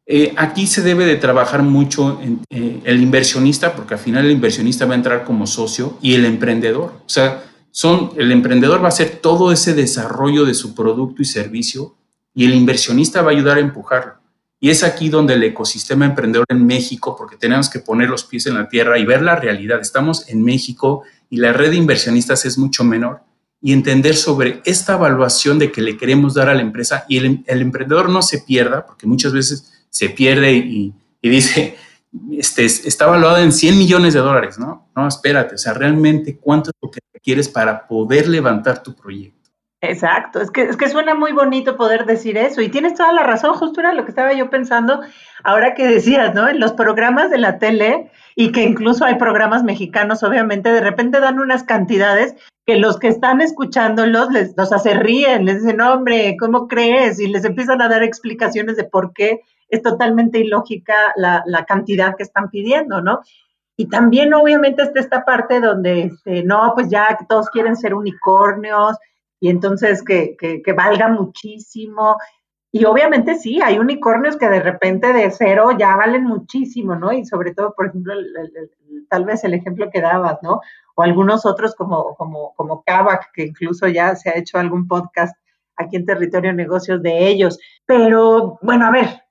Eh, 0.07 0.35
aquí 0.37 0.67
se 0.67 0.83
debe 0.83 1.05
de 1.05 1.17
trabajar 1.17 1.63
mucho 1.63 2.21
en, 2.21 2.41
eh, 2.51 2.81
el 2.85 3.01
inversionista, 3.03 3.75
porque 3.75 3.95
al 3.95 4.01
final 4.01 4.25
el 4.25 4.33
inversionista 4.33 4.85
va 4.87 4.95
a 4.95 4.97
entrar 4.97 5.25
como 5.25 5.47
socio 5.47 5.99
y 6.03 6.15
el 6.15 6.25
emprendedor. 6.25 6.93
O 7.07 7.09
sea, 7.09 7.45
son, 7.71 8.11
el 8.17 8.33
emprendedor 8.33 8.81
va 8.81 8.87
a 8.87 8.89
hacer 8.89 9.19
todo 9.23 9.53
ese 9.53 9.75
desarrollo 9.75 10.45
de 10.45 10.55
su 10.55 10.75
producto 10.75 11.23
y 11.23 11.25
servicio 11.25 11.95
y 12.35 12.45
el 12.45 12.55
inversionista 12.55 13.23
va 13.23 13.31
a 13.31 13.35
ayudar 13.35 13.59
a 13.59 13.61
empujarlo. 13.61 14.15
Y 14.61 14.71
es 14.71 14.85
aquí 14.85 15.09
donde 15.09 15.35
el 15.35 15.43
ecosistema 15.43 16.05
emprendedor 16.05 16.47
en 16.49 16.65
México, 16.65 17.17
porque 17.17 17.37
tenemos 17.37 17.69
que 17.69 17.81
poner 17.81 18.09
los 18.09 18.25
pies 18.25 18.47
en 18.47 18.55
la 18.55 18.69
tierra 18.69 18.99
y 18.99 19.05
ver 19.05 19.23
la 19.23 19.37
realidad. 19.37 19.81
Estamos 19.81 20.29
en 20.29 20.43
México 20.43 21.03
y 21.29 21.39
la 21.39 21.53
red 21.53 21.71
de 21.71 21.77
inversionistas 21.77 22.45
es 22.45 22.59
mucho 22.59 22.85
menor 22.85 23.23
y 23.61 23.73
entender 23.73 24.17
sobre 24.17 24.61
esta 24.65 24.95
evaluación 24.95 25.59
de 25.59 25.73
que 25.73 25.81
le 25.81 25.97
queremos 25.97 26.35
dar 26.35 26.49
a 26.49 26.55
la 26.55 26.63
empresa 26.63 27.05
y 27.09 27.19
el, 27.19 27.45
emprendedor 27.47 28.09
no 28.09 28.21
se 28.21 28.39
pierda, 28.39 28.85
porque 28.85 29.07
muchas 29.07 29.33
veces 29.33 29.82
se 29.93 30.09
pierde 30.09 30.53
y, 30.53 30.95
dice, 31.23 31.77
este, 32.33 32.65
está 32.65 33.05
evaluado 33.05 33.39
en 33.39 33.53
100 33.53 33.79
millones 33.79 34.15
de 34.15 34.21
dólares, 34.21 34.59
¿no? 34.59 34.89
No, 34.97 35.07
espérate, 35.07 35.55
o 35.55 35.59
sea, 35.59 35.75
realmente 35.75 36.39
cuánto 36.39 36.71
es 36.71 36.77
lo 36.83 36.91
que 36.91 37.01
quieres 37.23 37.49
para 37.49 37.87
poder 37.87 38.27
levantar 38.27 38.83
tu 38.83 38.95
proyecto. 38.95 39.51
Exacto, 39.85 40.41
es 40.41 40.51
que, 40.53 40.63
es 40.63 40.77
que 40.77 40.89
suena 40.89 41.15
muy 41.15 41.33
bonito 41.33 41.77
poder 41.77 42.07
decir 42.07 42.39
eso 42.39 42.63
y 42.63 42.69
tienes 42.69 42.95
toda 42.95 43.13
la 43.13 43.25
razón, 43.25 43.55
justo 43.55 43.83
lo 43.83 44.05
que 44.05 44.11
estaba 44.11 44.33
yo 44.33 44.49
pensando 44.49 45.01
ahora 45.43 45.75
que 45.75 45.87
decías, 45.87 46.35
¿no? 46.35 46.49
En 46.49 46.61
los 46.61 46.73
programas 46.73 47.31
de 47.31 47.39
la 47.39 47.59
tele 47.59 48.11
y 48.37 48.53
que 48.53 48.63
incluso 48.63 49.05
hay 49.05 49.17
programas 49.17 49.65
mexicanos, 49.65 50.23
obviamente, 50.23 50.71
de 50.71 50.81
repente 50.81 51.19
dan 51.19 51.41
unas 51.41 51.65
cantidades 51.65 52.37
que 52.65 52.77
los 52.77 53.01
que 53.01 53.09
están 53.09 53.41
escuchándolos 53.41 54.31
les, 54.31 54.55
los 54.57 54.73
hace 54.73 54.95
ríen, 54.95 55.47
les 55.47 55.63
dicen, 55.63 55.81
hombre, 55.81 56.37
¿cómo 56.39 56.69
crees? 56.69 57.19
Y 57.19 57.27
les 57.27 57.45
empiezan 57.45 57.83
a 57.83 57.89
dar 57.89 58.05
explicaciones 58.05 58.77
de 58.77 58.85
por 58.85 59.13
qué 59.13 59.41
es 59.73 59.83
totalmente 59.83 60.39
ilógica 60.39 60.95
la, 61.17 61.43
la 61.47 61.65
cantidad 61.65 62.15
que 62.15 62.23
están 62.23 62.51
pidiendo, 62.51 63.01
¿no? 63.01 63.21
Y 63.75 63.89
también 63.89 64.35
obviamente 64.35 64.83
está 64.83 65.01
esta 65.01 65.25
parte 65.25 65.61
donde, 65.61 66.03
este, 66.03 66.45
no, 66.45 66.73
pues 66.75 66.91
ya 66.91 67.19
todos 67.27 67.49
quieren 67.49 67.75
ser 67.75 67.95
unicornios 67.95 68.99
y 69.41 69.49
entonces 69.49 70.05
que, 70.05 70.37
que, 70.39 70.61
que, 70.63 70.73
valga 70.75 71.09
muchísimo. 71.09 72.19
Y 72.71 72.85
obviamente 72.85 73.35
sí, 73.35 73.63
hay 73.63 73.79
unicornios 73.79 74.37
que 74.37 74.49
de 74.51 74.61
repente 74.61 75.15
de 75.15 75.31
cero 75.31 75.71
ya 75.79 75.97
valen 75.97 76.25
muchísimo, 76.25 76.95
¿no? 76.95 77.11
Y 77.13 77.25
sobre 77.25 77.55
todo, 77.55 77.75
por 77.75 77.87
ejemplo, 77.87 78.15
tal 79.09 79.25
vez 79.25 79.43
el 79.45 79.55
ejemplo 79.55 79.89
que 79.91 80.03
dabas, 80.03 80.39
¿no? 80.43 80.61
O 80.97 81.03
algunos 81.03 81.47
otros 81.47 81.75
como, 81.75 82.15
como, 82.17 82.53
como 82.55 82.83
Kavak, 82.85 83.33
que 83.33 83.45
incluso 83.45 83.89
ya 83.89 84.15
se 84.17 84.29
ha 84.29 84.37
hecho 84.37 84.59
algún 84.59 84.87
podcast 84.87 85.35
aquí 85.77 85.97
en 85.97 86.05
Territorio 86.05 86.53
Negocios 86.53 87.03
de 87.03 87.27
ellos. 87.27 87.59
Pero 87.87 88.59
bueno, 88.61 88.87
a 88.87 88.91
ver, 88.91 89.23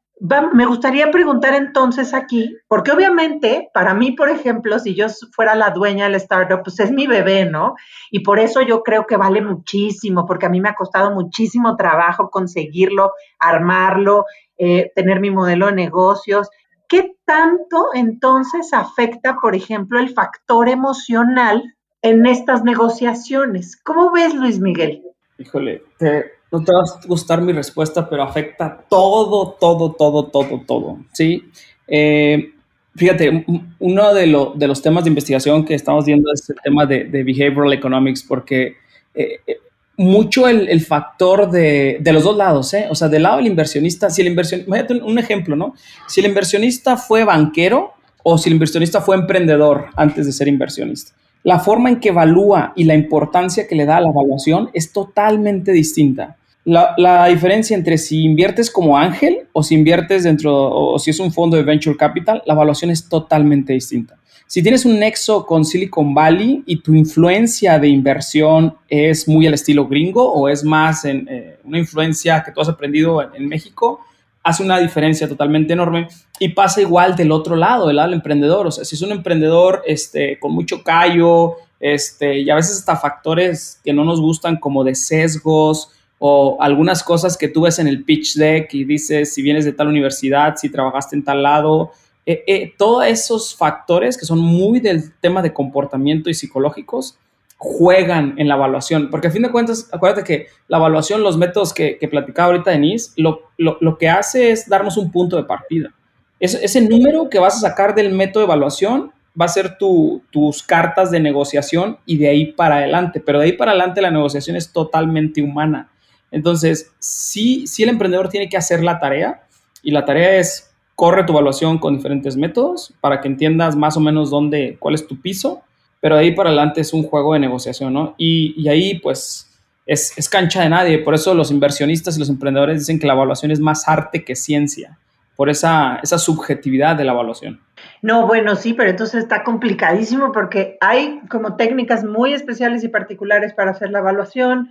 me 0.53 0.65
gustaría 0.67 1.09
preguntar 1.09 1.55
entonces 1.55 2.13
aquí, 2.13 2.55
porque 2.67 2.91
obviamente 2.91 3.69
para 3.73 3.95
mí, 3.95 4.11
por 4.11 4.29
ejemplo, 4.29 4.77
si 4.77 4.93
yo 4.93 5.07
fuera 5.33 5.55
la 5.55 5.71
dueña 5.71 6.05
del 6.05 6.15
startup, 6.15 6.61
pues 6.63 6.79
es 6.79 6.91
mi 6.91 7.07
bebé, 7.07 7.45
¿no? 7.45 7.75
Y 8.11 8.19
por 8.19 8.39
eso 8.39 8.61
yo 8.61 8.83
creo 8.83 9.07
que 9.07 9.17
vale 9.17 9.41
muchísimo, 9.41 10.27
porque 10.27 10.45
a 10.45 10.49
mí 10.49 10.61
me 10.61 10.69
ha 10.69 10.75
costado 10.75 11.09
muchísimo 11.11 11.75
trabajo 11.75 12.29
conseguirlo, 12.29 13.13
armarlo, 13.39 14.25
eh, 14.59 14.91
tener 14.95 15.19
mi 15.19 15.31
modelo 15.31 15.65
de 15.67 15.73
negocios. 15.73 16.49
¿Qué 16.87 17.15
tanto 17.25 17.87
entonces 17.95 18.73
afecta, 18.73 19.37
por 19.41 19.55
ejemplo, 19.55 19.99
el 19.99 20.09
factor 20.09 20.69
emocional 20.69 21.63
en 22.03 22.27
estas 22.27 22.63
negociaciones? 22.63 23.75
¿Cómo 23.81 24.11
ves, 24.11 24.35
Luis 24.35 24.59
Miguel? 24.59 25.01
Híjole, 25.39 25.81
te, 25.97 26.31
no 26.51 26.63
te 26.63 26.73
va 26.73 26.81
a 26.81 27.07
gustar 27.07 27.41
mi 27.41 27.53
respuesta, 27.53 28.07
pero 28.09 28.23
afecta 28.23 28.85
todo, 28.89 29.55
todo, 29.59 29.93
todo, 29.93 30.25
todo, 30.25 30.61
todo, 30.67 30.97
¿sí? 31.13 31.43
Eh, 31.87 32.51
fíjate, 32.95 33.45
uno 33.79 34.13
de, 34.13 34.21
de, 34.55 34.67
los 34.67 34.81
temas 34.81 35.05
de 35.05 35.09
investigación 35.09 35.63
que 35.63 35.75
estamos 35.75 36.05
viendo 36.05 36.31
es 36.33 36.49
el 36.49 36.57
tema 36.61 36.85
de, 36.85 37.05
behavioral 37.05 37.71
economics, 37.73 38.23
porque 38.23 38.75
eh, 39.15 39.39
eh, 39.47 39.57
mucho 39.95 40.47
el, 40.47 40.81
factor 40.81 41.49
de, 41.49 41.99
de, 42.01 42.13
los 42.13 42.23
dos 42.23 42.35
lados, 42.35 42.73
¿eh? 42.73 42.87
O 42.89 42.95
sea, 42.95 43.07
del 43.07 43.23
lado 43.23 43.37
del 43.37 43.47
inversionista, 43.47 44.09
si 44.09 44.21
el 44.21 44.27
inversionista, 44.27 44.93
un 45.03 45.19
ejemplo, 45.19 45.55
¿no? 45.55 45.73
Si 46.07 46.19
el 46.19 46.27
inversionista 46.27 46.97
fue 46.97 47.23
banquero 47.23 47.93
o 48.23 48.37
si 48.37 48.49
el 48.49 48.53
inversionista 48.53 48.99
fue 48.99 49.15
emprendedor 49.15 49.87
antes 49.95 50.25
de 50.25 50.31
ser 50.31 50.47
inversionista. 50.47 51.13
La 51.43 51.59
forma 51.59 51.89
en 51.89 51.99
que 51.99 52.09
evalúa 52.09 52.73
y 52.75 52.83
la 52.83 52.93
importancia 52.93 53.67
que 53.67 53.75
le 53.75 53.85
da 53.85 53.97
a 53.97 54.01
la 54.01 54.09
evaluación 54.09 54.69
es 54.73 54.93
totalmente 54.93 55.71
distinta. 55.71 56.37
La, 56.63 57.25
diferencia 57.27 57.75
entre 57.75 57.97
si 57.97 58.23
inviertes 58.23 58.69
como 58.69 58.97
ángel 58.97 59.47
o 59.51 59.63
si 59.63 59.73
inviertes 59.75 60.23
dentro 60.23 60.53
o 60.53 60.99
si 60.99 61.09
es 61.09 61.19
un 61.19 61.33
fondo 61.33 61.57
de 61.57 61.63
venture 61.63 61.97
capital, 61.97 62.43
la 62.45 62.53
evaluación 62.53 62.91
es 62.91 63.09
totalmente 63.09 63.73
distinta. 63.73 64.17
Si 64.51 64.61
tienes 64.61 64.83
un 64.83 64.99
nexo 64.99 65.45
con 65.45 65.63
Silicon 65.63 66.13
Valley 66.13 66.61
y 66.65 66.81
tu 66.81 66.93
influencia 66.93 67.79
de 67.79 67.87
inversión 67.87 68.75
es 68.89 69.25
muy 69.25 69.47
al 69.47 69.53
estilo 69.53 69.87
gringo 69.87 70.29
o 70.29 70.49
es 70.49 70.65
más 70.65 71.05
en 71.05 71.25
eh, 71.29 71.57
una 71.63 71.79
influencia 71.79 72.43
que 72.43 72.51
tú 72.51 72.59
has 72.59 72.67
aprendido 72.67 73.33
en, 73.33 73.47
México, 73.47 74.01
hace 74.43 74.61
una 74.61 74.77
diferencia 74.77 75.29
totalmente 75.29 75.71
enorme 75.71 76.09
y 76.37 76.49
pasa 76.49 76.81
igual 76.81 77.15
del 77.15 77.31
otro 77.31 77.55
lado, 77.55 77.87
del 77.87 77.95
lado 77.95 78.09
del 78.09 78.17
emprendedor. 78.17 78.67
O 78.67 78.71
sea, 78.71 78.83
si 78.83 78.95
es 78.95 79.01
un 79.01 79.13
emprendedor 79.13 79.83
este, 79.87 80.37
con 80.37 80.51
mucho 80.51 80.83
callo 80.83 81.55
este, 81.79 82.39
y 82.39 82.49
a 82.49 82.55
veces 82.55 82.79
hasta 82.79 82.97
factores 82.97 83.79
que 83.85 83.93
no 83.93 84.03
nos 84.03 84.19
gustan 84.19 84.57
como 84.57 84.83
de 84.83 84.95
sesgos, 84.95 85.91
o 86.23 86.55
algunas 86.61 87.01
cosas 87.01 87.35
que 87.35 87.47
tú 87.47 87.61
ves 87.61 87.79
en 87.79 87.87
el 87.87 88.03
pitch 88.03 88.35
deck 88.35 88.71
y 88.75 88.83
dices 88.83 89.33
si 89.33 89.41
vienes 89.41 89.65
de 89.65 89.73
tal 89.73 89.87
universidad, 89.87 90.55
si 90.55 90.69
trabajaste 90.69 91.15
en 91.15 91.23
tal 91.23 91.41
lado, 91.41 91.93
eh, 92.27 92.43
eh, 92.45 92.73
todos 92.77 93.07
esos 93.07 93.55
factores 93.55 94.19
que 94.19 94.25
son 94.27 94.37
muy 94.37 94.79
del 94.79 95.13
tema 95.19 95.41
de 95.41 95.51
comportamiento 95.51 96.29
y 96.29 96.35
psicológicos 96.35 97.17
juegan 97.57 98.35
en 98.37 98.47
la 98.47 98.53
evaluación, 98.53 99.09
porque 99.09 99.29
a 99.29 99.31
fin 99.31 99.41
de 99.41 99.51
cuentas, 99.51 99.89
acuérdate 99.91 100.23
que 100.23 100.47
la 100.67 100.77
evaluación, 100.77 101.23
los 101.23 101.37
métodos 101.37 101.73
que, 101.73 101.97
que 101.97 102.07
platicaba 102.07 102.51
ahorita 102.51 102.69
Denise, 102.69 103.13
lo, 103.17 103.49
lo, 103.57 103.79
lo, 103.81 103.97
que 103.97 104.07
hace 104.07 104.51
es 104.51 104.69
darnos 104.69 104.97
un 104.97 105.11
punto 105.11 105.37
de 105.37 105.45
partida. 105.45 105.91
Es, 106.39 106.53
ese 106.53 106.81
número 106.81 107.31
que 107.31 107.39
vas 107.39 107.57
a 107.57 107.69
sacar 107.69 107.95
del 107.95 108.13
método 108.13 108.41
de 108.41 108.45
evaluación 108.45 109.11
va 109.39 109.45
a 109.45 109.47
ser 109.47 109.79
tu, 109.79 110.21
tus 110.29 110.61
cartas 110.61 111.09
de 111.09 111.19
negociación 111.19 111.97
y 112.05 112.17
de 112.17 112.29
ahí 112.29 112.51
para 112.51 112.75
adelante, 112.75 113.19
pero 113.19 113.39
de 113.39 113.45
ahí 113.45 113.53
para 113.53 113.71
adelante 113.71 114.01
la 114.01 114.11
negociación 114.11 114.55
es 114.55 114.71
totalmente 114.71 115.41
humana 115.41 115.89
entonces, 116.31 116.91
sí, 116.99 117.67
sí 117.67 117.83
el 117.83 117.89
emprendedor 117.89 118.29
tiene 118.29 118.49
que 118.49 118.57
hacer 118.57 118.83
la 118.83 118.99
tarea 118.99 119.43
y 119.83 119.91
la 119.91 120.05
tarea 120.05 120.37
es 120.37 120.71
corre 120.95 121.23
tu 121.23 121.33
evaluación 121.33 121.77
con 121.77 121.95
diferentes 121.95 122.37
métodos 122.37 122.93
para 123.01 123.21
que 123.21 123.27
entiendas 123.27 123.75
más 123.75 123.97
o 123.97 123.99
menos 123.99 124.29
dónde, 124.29 124.77
cuál 124.79 124.95
es 124.95 125.07
tu 125.07 125.19
piso, 125.19 125.61
pero 125.99 126.15
de 126.15 126.21
ahí 126.21 126.31
para 126.31 126.49
adelante 126.49 126.81
es 126.81 126.93
un 126.93 127.03
juego 127.03 127.33
de 127.33 127.39
negociación, 127.39 127.93
¿no? 127.93 128.15
Y, 128.17 128.67
ahí 128.69 128.99
pues 128.99 129.49
es, 129.85 130.17
es, 130.17 130.29
cancha 130.29 130.61
de 130.61 130.69
nadie, 130.69 130.99
por 130.99 131.13
eso 131.13 131.33
los 131.33 131.51
inversionistas 131.51 132.15
y 132.15 132.19
los 132.19 132.29
emprendedores 132.29 132.79
dicen 132.79 132.99
que 132.99 133.07
la 133.07 133.13
evaluación 133.13 133.51
es 133.51 133.59
más 133.59 133.87
arte 133.87 134.23
que 134.23 134.35
ciencia, 134.35 134.97
por 135.35 135.49
esa, 135.49 135.99
esa 136.03 136.19
subjetividad 136.19 136.95
de 136.95 137.03
la 137.03 137.13
evaluación. 137.13 137.59
No, 138.03 138.27
bueno, 138.27 138.55
sí, 138.55 138.73
pero 138.73 138.91
entonces 138.91 139.23
está 139.23 139.43
complicadísimo 139.43 140.31
porque 140.31 140.77
hay 140.81 141.19
como 141.29 141.55
técnicas 141.55 142.03
muy 142.03 142.33
especiales 142.33 142.83
y 142.83 142.89
particulares 142.89 143.53
para 143.53 143.71
hacer 143.71 143.89
la 143.89 143.99
evaluación 143.99 144.69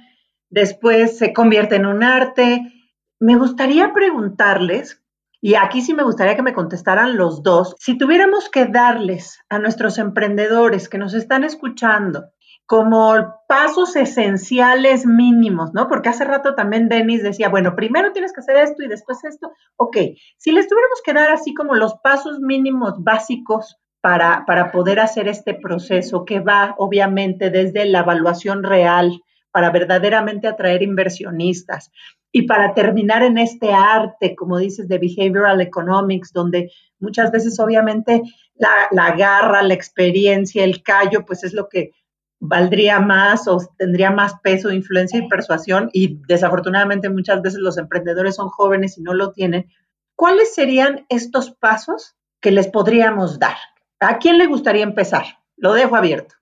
después 0.50 1.16
se 1.16 1.33
convierte 1.33 1.76
en 1.76 1.87
un 1.87 2.02
arte. 2.02 2.73
Me 3.19 3.37
gustaría 3.37 3.92
preguntarles, 3.92 5.02
y 5.40 5.54
aquí 5.54 5.80
sí 5.80 5.95
me 5.95 6.02
gustaría 6.02 6.37
que 6.37 6.42
me 6.42 6.52
contestaran 6.52 7.16
los 7.16 7.42
dos, 7.42 7.75
si 7.78 7.97
tuviéramos 7.97 8.50
que 8.50 8.66
darles 8.66 9.38
a 9.49 9.59
nuestros 9.59 9.99
emprendedores 9.99 10.88
que 10.88 10.99
nos 10.99 11.14
están 11.14 11.45
escuchando 11.45 12.30
como 12.66 13.16
pasos 13.49 13.97
esenciales 13.97 15.04
mínimos, 15.04 15.75
¿no? 15.75 15.88
Porque 15.88 16.09
hace 16.09 16.25
rato 16.25 16.54
también 16.54 16.88
Denis 16.88 17.21
decía, 17.21 17.49
bueno, 17.49 17.75
primero 17.75 18.12
tienes 18.12 18.33
que 18.33 18.40
hacer 18.40 18.59
esto 18.59 18.85
y 18.85 18.87
después 18.87 19.25
esto. 19.25 19.50
Ok, 19.75 19.97
si 20.37 20.52
les 20.52 20.69
tuviéramos 20.69 21.02
que 21.04 21.12
dar 21.12 21.33
así 21.33 21.52
como 21.52 21.75
los 21.75 21.95
pasos 21.95 22.38
mínimos 22.38 23.02
básicos 23.02 23.76
para, 24.00 24.45
para 24.47 24.71
poder 24.71 25.00
hacer 25.00 25.26
este 25.26 25.54
proceso 25.54 26.25
que 26.25 26.38
va 26.38 26.76
obviamente 26.78 27.50
desde 27.50 27.87
la 27.87 28.00
evaluación 28.00 28.62
real, 28.62 29.21
para 29.50 29.71
verdaderamente 29.71 30.49
atraer 30.49 30.83
inversionistas. 30.83 31.90
Y 32.33 32.42
para 32.42 32.75
terminar 32.75 33.23
en 33.23 33.38
este 33.38 33.73
arte, 33.73 34.37
como 34.37 34.59
dices, 34.59 34.88
de 34.88 34.99
behavioral 34.99 35.61
economics, 35.61 36.33
donde 36.33 36.71
muchas 37.00 37.33
veces 37.33 37.59
obviamente 37.59 38.23
la, 38.54 39.16
garra, 39.16 39.62
la 39.62 39.75
experiencia, 39.75 40.62
el 40.62 40.83
callo, 40.83 41.25
pues 41.26 41.42
es 41.45 41.52
lo 41.52 41.69
que 41.69 41.92
valdría 42.38 43.00
más 43.00 43.49
o 43.49 43.59
tendría 43.76 44.11
más 44.11 44.35
peso, 44.42 44.71
influencia 44.71 45.19
y 45.19 45.28
persuasión. 45.28 45.90
Y 45.92 46.21
desafortunadamente 46.28 47.09
muchas 47.09 47.42
veces 47.42 47.61
los 47.61 47.78
emprendedores 47.78 48.37
son 48.37 48.49
jóvenes 48.49 48.97
y 48.97 49.02
no 49.02 49.14
lo 49.14 49.33
tienen. 49.33 49.66
¿Cuáles 50.14 50.54
serían 50.54 51.07
estos 51.09 51.50
pasos 51.50 52.16
que 52.40 52.52
les 52.52 52.69
podríamos 52.69 53.38
dar? 53.38 53.57
¿A 53.99 54.19
quién 54.19 54.38
le 54.38 54.47
gustaría 54.47 54.85
empezar? 54.85 55.25
Lo 55.57 55.75
dejo 55.75 55.97
abierto. 55.97 56.37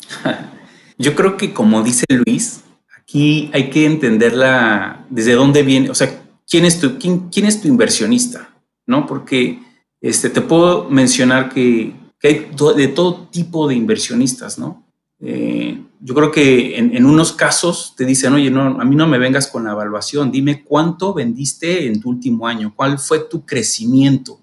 Yo 1.00 1.14
creo 1.14 1.38
que 1.38 1.54
como 1.54 1.82
dice 1.82 2.04
Luis, 2.10 2.60
aquí 2.94 3.48
hay 3.54 3.70
que 3.70 3.86
entenderla 3.86 5.06
desde 5.08 5.32
dónde 5.32 5.62
viene, 5.62 5.88
o 5.88 5.94
sea, 5.94 6.22
quién 6.46 6.66
es 6.66 6.78
tu, 6.78 6.98
quién, 6.98 7.46
es 7.46 7.62
tu 7.62 7.68
inversionista, 7.68 8.50
¿no? 8.86 9.06
Porque 9.06 9.62
este, 10.02 10.28
te 10.28 10.42
puedo 10.42 10.90
mencionar 10.90 11.48
que, 11.48 11.94
hay 12.22 12.50
de 12.76 12.88
todo 12.88 13.28
tipo 13.28 13.66
de 13.66 13.76
inversionistas, 13.76 14.58
¿no? 14.58 14.84
Eh, 15.20 15.82
yo 16.00 16.14
creo 16.14 16.30
que 16.30 16.76
en, 16.76 17.06
unos 17.06 17.32
casos 17.32 17.94
te 17.96 18.04
dicen, 18.04 18.34
oye, 18.34 18.50
no, 18.50 18.78
a 18.78 18.84
mí 18.84 18.94
no 18.94 19.08
me 19.08 19.16
vengas 19.16 19.46
con 19.46 19.64
la 19.64 19.72
evaluación, 19.72 20.30
dime 20.30 20.62
cuánto 20.62 21.14
vendiste 21.14 21.86
en 21.86 21.98
tu 21.98 22.10
último 22.10 22.46
año, 22.46 22.74
cuál 22.76 22.98
fue 22.98 23.20
tu 23.20 23.46
crecimiento. 23.46 24.38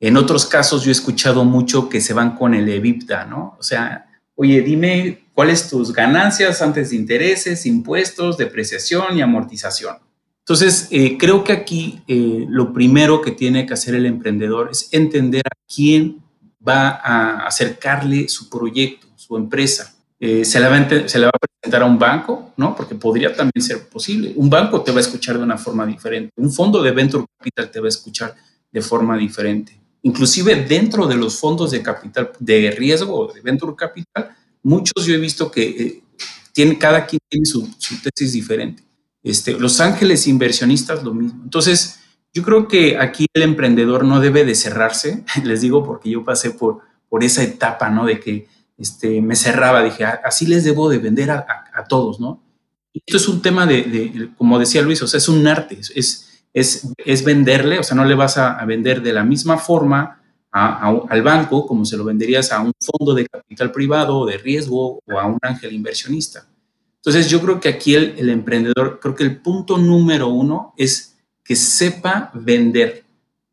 En 0.00 0.16
otros 0.16 0.44
casos 0.46 0.82
yo 0.82 0.90
he 0.90 0.92
escuchado 0.92 1.44
mucho 1.44 1.88
que 1.88 2.00
se 2.00 2.14
van 2.14 2.34
con 2.34 2.52
el 2.54 2.68
EBITDA, 2.68 3.26
¿no? 3.26 3.54
O 3.60 3.62
sea, 3.62 4.06
oye, 4.34 4.60
dime 4.62 5.29
cuáles 5.40 5.70
tus 5.70 5.94
ganancias 5.94 6.60
antes 6.60 6.90
de 6.90 6.96
intereses, 6.96 7.64
impuestos, 7.64 8.36
depreciación 8.36 9.16
y 9.16 9.22
amortización. 9.22 9.96
Entonces, 10.40 10.86
eh, 10.90 11.16
creo 11.16 11.42
que 11.44 11.52
aquí 11.52 12.02
eh, 12.06 12.44
lo 12.46 12.74
primero 12.74 13.22
que 13.22 13.30
tiene 13.30 13.64
que 13.64 13.72
hacer 13.72 13.94
el 13.94 14.04
emprendedor 14.04 14.68
es 14.70 14.90
entender 14.92 15.40
a 15.46 15.56
quién 15.66 16.22
va 16.60 16.90
a 16.90 17.46
acercarle 17.46 18.28
su 18.28 18.50
proyecto, 18.50 19.06
su 19.16 19.34
empresa. 19.38 19.94
Eh, 20.18 20.44
se, 20.44 20.60
le 20.60 20.68
va 20.68 20.76
a, 20.76 21.08
se, 21.08 21.18
le 21.18 21.24
va 21.24 21.32
a, 21.32 21.38
presentar 21.38 21.84
a 21.84 21.86
un 21.86 21.98
banco, 21.98 22.52
¿no? 22.58 22.76
Porque 22.76 22.94
podría 22.94 23.34
también 23.34 23.64
ser 23.64 23.88
posible. 23.88 24.34
Un 24.36 24.50
banco 24.50 24.82
te 24.82 24.92
va 24.92 24.98
a 24.98 25.00
escuchar 25.00 25.38
de 25.38 25.44
una 25.44 25.56
forma 25.56 25.86
diferente. 25.86 26.34
Un 26.36 26.52
fondo 26.52 26.82
de 26.82 26.90
venture 26.90 27.24
capital 27.38 27.70
te 27.70 27.80
va 27.80 27.86
a 27.86 27.88
escuchar 27.88 28.34
de 28.70 28.82
forma 28.82 29.16
diferente. 29.16 29.80
Inclusive 30.02 30.66
dentro 30.66 31.06
de 31.06 31.14
los 31.14 31.40
fondos 31.40 31.70
de 31.70 31.82
capital 31.82 32.30
de 32.38 32.72
riesgo 32.72 33.32
de 33.32 33.40
venture 33.40 33.74
capital, 33.74 34.36
muchos 34.62 35.06
yo 35.06 35.14
he 35.14 35.18
visto 35.18 35.50
que 35.50 36.02
tiene, 36.52 36.78
cada 36.78 37.06
quien 37.06 37.20
tiene 37.28 37.46
su, 37.46 37.68
tesis 38.02 38.32
diferente. 38.32 38.82
Este, 39.22 39.52
los 39.58 39.80
ángeles 39.80 40.26
inversionistas, 40.26 41.02
lo 41.02 41.14
mismo. 41.14 41.40
Entonces, 41.44 42.00
yo 42.32 42.42
creo 42.42 42.68
que 42.68 42.98
aquí 42.98 43.26
el 43.34 43.42
emprendedor 43.42 44.04
no 44.04 44.20
debe 44.20 44.44
de 44.44 44.54
cerrarse, 44.54 45.24
les 45.44 45.60
digo 45.60 45.84
porque 45.84 46.10
yo 46.10 46.24
pasé 46.24 46.50
por, 46.50 46.80
por 47.08 47.24
esa 47.24 47.42
etapa, 47.42 47.90
¿no? 47.90 48.06
De 48.06 48.20
que 48.20 48.48
este, 48.78 49.20
me 49.20 49.36
cerraba, 49.36 49.82
dije, 49.82 50.04
ah, 50.04 50.20
así 50.24 50.46
les 50.46 50.64
debo 50.64 50.88
de 50.88 50.98
vender 50.98 51.30
a, 51.30 51.46
todos, 51.88 52.20
¿no? 52.20 52.42
Esto 52.94 53.16
es 53.16 53.28
un 53.28 53.42
tema 53.42 53.66
de, 53.66 54.30
como 54.36 54.58
decía 54.58 54.82
Luis, 54.82 55.02
o 55.02 55.06
sea, 55.06 55.18
es 55.18 55.28
un 55.28 55.46
arte, 55.46 55.78
es, 55.94 56.42
es, 56.52 56.88
es 56.96 57.24
venderle, 57.24 57.78
o 57.78 57.82
sea, 57.82 57.96
no 57.96 58.04
le 58.04 58.14
vas 58.14 58.36
a, 58.38 58.64
vender 58.64 59.02
de 59.02 59.12
la 59.12 59.24
misma 59.24 59.58
forma 59.58 60.19
al 60.52 61.22
banco 61.22 61.66
como 61.66 61.84
se 61.84 61.96
lo 61.96 62.04
venderías 62.04 62.50
a 62.52 62.60
un 62.60 62.72
fondo 62.80 63.14
de 63.14 63.26
capital 63.26 63.70
privado, 63.70 64.26
de 64.26 64.38
riesgo 64.38 65.00
o 65.06 65.18
a 65.18 65.26
un 65.26 65.38
ángel 65.42 65.72
inversionista. 65.72 66.46
Entonces 66.96 67.30
yo 67.30 67.40
creo 67.40 67.60
que 67.60 67.70
aquí 67.70 67.94
el, 67.94 68.28
emprendedor, 68.28 69.00
creo 69.00 69.14
que 69.14 69.24
el 69.24 69.40
punto 69.40 69.78
número 69.78 70.28
uno 70.28 70.74
es 70.76 71.16
que 71.42 71.56
sepa 71.56 72.30
vender. 72.34 73.04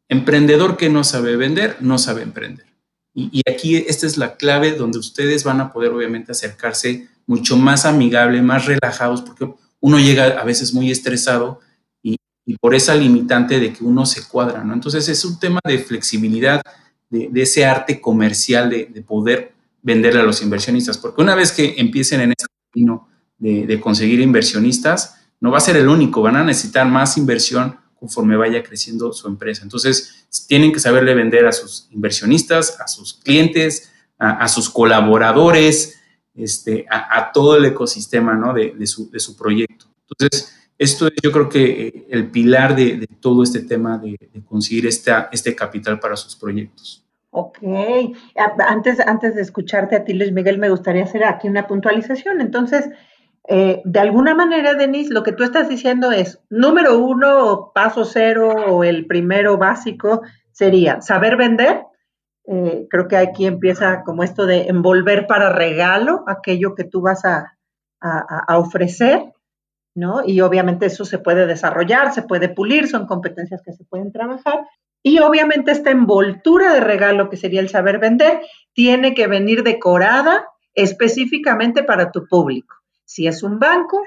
Emprendedor 0.10 0.76
que 0.76 0.90
no 0.90 1.04
sabe 1.04 1.38
vender, 1.38 1.78
no 1.80 1.98
sabe 1.98 2.24
emprender. 2.24 2.66
Y, 3.14 3.42
aquí 3.50 3.76
esta 3.76 4.06
es 4.06 4.18
la 4.18 4.36
clave 4.36 4.74
donde 4.74 5.00
ustedes 5.00 5.44
van 5.44 5.62
a 5.62 5.72
poder 5.72 5.92
obviamente 5.92 6.34
acercarse 6.34 7.08
mucho 7.26 7.58
más 7.58 7.86
amigable, 7.86 8.42
más 8.42 8.66
relajados, 8.66 9.22
porque 9.22 9.52
uno 9.80 9.98
llega 9.98 10.40
a 10.40 10.44
veces 10.44 10.74
muy 10.74 10.92
estresado 10.92 11.60
y, 12.04 12.18
por 12.62 12.76
esa 12.76 12.96
limitante 12.96 13.60
de 13.60 13.74
que 13.74 13.84
uno 13.84 14.06
se 14.06 14.28
cuadra, 14.28 14.64
¿no? 14.64 14.74
Entonces 14.74 15.08
es 15.10 15.26
un 15.26 15.40
tema 15.40 15.60
de 15.66 15.80
flexibilidad, 15.80 16.62
de, 17.10 17.30
ese 17.42 17.66
arte 17.66 18.02
comercial 18.02 18.70
de, 18.70 18.86
de, 18.86 19.02
poder 19.02 19.54
venderle 19.82 20.20
a 20.20 20.24
los 20.24 20.42
inversionistas, 20.42 20.98
porque 20.98 21.22
una 21.22 21.36
vez 21.36 21.52
que 21.52 21.76
empiecen 21.78 22.22
en 22.22 22.34
ese 22.38 22.48
camino 22.72 23.08
de, 23.38 23.80
conseguir 23.80 24.20
inversionistas, 24.20 25.16
no 25.40 25.52
va 25.52 25.58
a 25.58 25.62
ser 25.62 25.78
el 25.78 25.88
único, 25.88 26.22
van 26.22 26.36
a 26.36 26.44
necesitar 26.44 26.88
más 26.88 27.18
inversión 27.18 27.78
conforme 27.96 28.36
vaya 28.36 28.64
creciendo 28.64 29.14
su 29.14 29.28
empresa. 29.28 29.64
Entonces, 29.64 30.28
tienen 30.48 30.72
que 30.72 30.80
saberle 30.80 31.14
vender 31.14 31.46
a 31.46 31.52
sus 31.52 31.88
inversionistas, 31.92 32.80
a 32.80 32.88
sus 32.88 33.14
clientes, 33.14 33.92
a, 34.20 34.48
sus 34.48 34.70
colaboradores, 34.70 36.00
este, 36.36 36.86
a, 36.90 37.32
todo 37.32 37.58
el 37.58 37.66
ecosistema 37.66 38.34
¿no? 38.34 38.54
de, 38.54 38.88
su, 38.88 39.10
de, 39.10 39.20
su, 39.20 39.36
proyecto. 39.36 39.86
Entonces, 40.10 40.57
esto 40.78 41.08
es 41.08 41.14
yo 41.24 41.32
creo 41.32 41.50
que 41.50 41.88
eh, 41.88 42.08
el 42.10 42.30
pilar 42.30 42.76
de, 42.76 43.08
todo 43.20 43.44
este 43.44 43.62
tema 43.62 43.98
de, 43.98 44.18
conseguir 44.46 44.86
esta, 44.88 45.30
este 45.32 45.56
capital 45.56 46.00
para 46.00 46.16
sus 46.16 46.36
proyectos. 46.36 47.04
Ok, 47.30 47.60
antes, 48.68 49.00
antes 49.00 49.36
de 49.36 49.42
escucharte 49.42 49.96
a 49.96 50.04
ti, 50.04 50.14
Luis 50.14 50.32
Miguel, 50.32 50.58
me 50.58 50.70
gustaría 50.70 51.04
hacer 51.04 51.24
aquí 51.24 51.48
una 51.48 51.68
puntualización. 51.68 52.42
Entonces, 52.42 52.90
eh, 53.48 53.82
de 53.86 54.00
alguna 54.00 54.36
manera, 54.36 54.74
Denise, 54.74 55.14
lo 55.14 55.24
que 55.24 55.32
tú 55.32 55.44
estás 55.44 55.70
diciendo 55.70 56.12
es, 56.12 56.42
número 56.50 56.98
uno, 57.00 57.72
paso 57.74 58.04
cero, 58.04 58.50
o 58.50 58.84
el 58.84 59.08
primero 59.08 59.58
básico 59.58 60.22
sería 60.52 61.02
saber 61.02 61.38
vender. 61.38 61.84
Eh, 62.46 62.88
creo 62.90 63.08
que 63.08 63.18
aquí 63.18 63.46
empieza 63.46 64.04
como 64.04 64.24
esto 64.24 64.46
de 64.46 64.68
envolver 64.68 65.28
para 65.28 65.52
regalo 65.52 66.24
aquello 66.28 66.76
que 66.76 66.84
tú 66.84 67.02
vas 67.02 67.24
a, 67.26 67.54
ofrecer, 68.50 69.34
¿no? 69.98 70.24
Y 70.26 70.42
obviamente 70.42 70.86
eso 70.86 71.06
se 71.06 71.20
puede 71.20 71.46
desarrollar, 71.46 72.14
se 72.14 72.22
puede 72.22 72.50
pulir, 72.50 72.88
son 72.88 73.06
competencias 73.06 73.62
que 73.64 73.74
se 73.74 73.84
pueden 73.84 74.12
trabajar. 74.12 74.66
Y 75.04 75.20
obviamente 75.20 75.72
esta 75.72 75.92
envoltura 75.92 76.74
de 76.74 76.80
regalo, 76.80 77.30
que 77.30 77.38
sería 77.38 77.62
el 77.62 77.70
saber 77.70 78.00
vender, 78.00 78.42
tiene 78.74 79.14
que 79.14 79.28
venir 79.28 79.64
decorada 79.64 80.48
específicamente 80.74 81.84
para 81.84 82.12
tu 82.12 82.28
público 82.28 82.78
si 83.08 83.26
es 83.26 83.42
un 83.42 83.58
banco, 83.58 84.04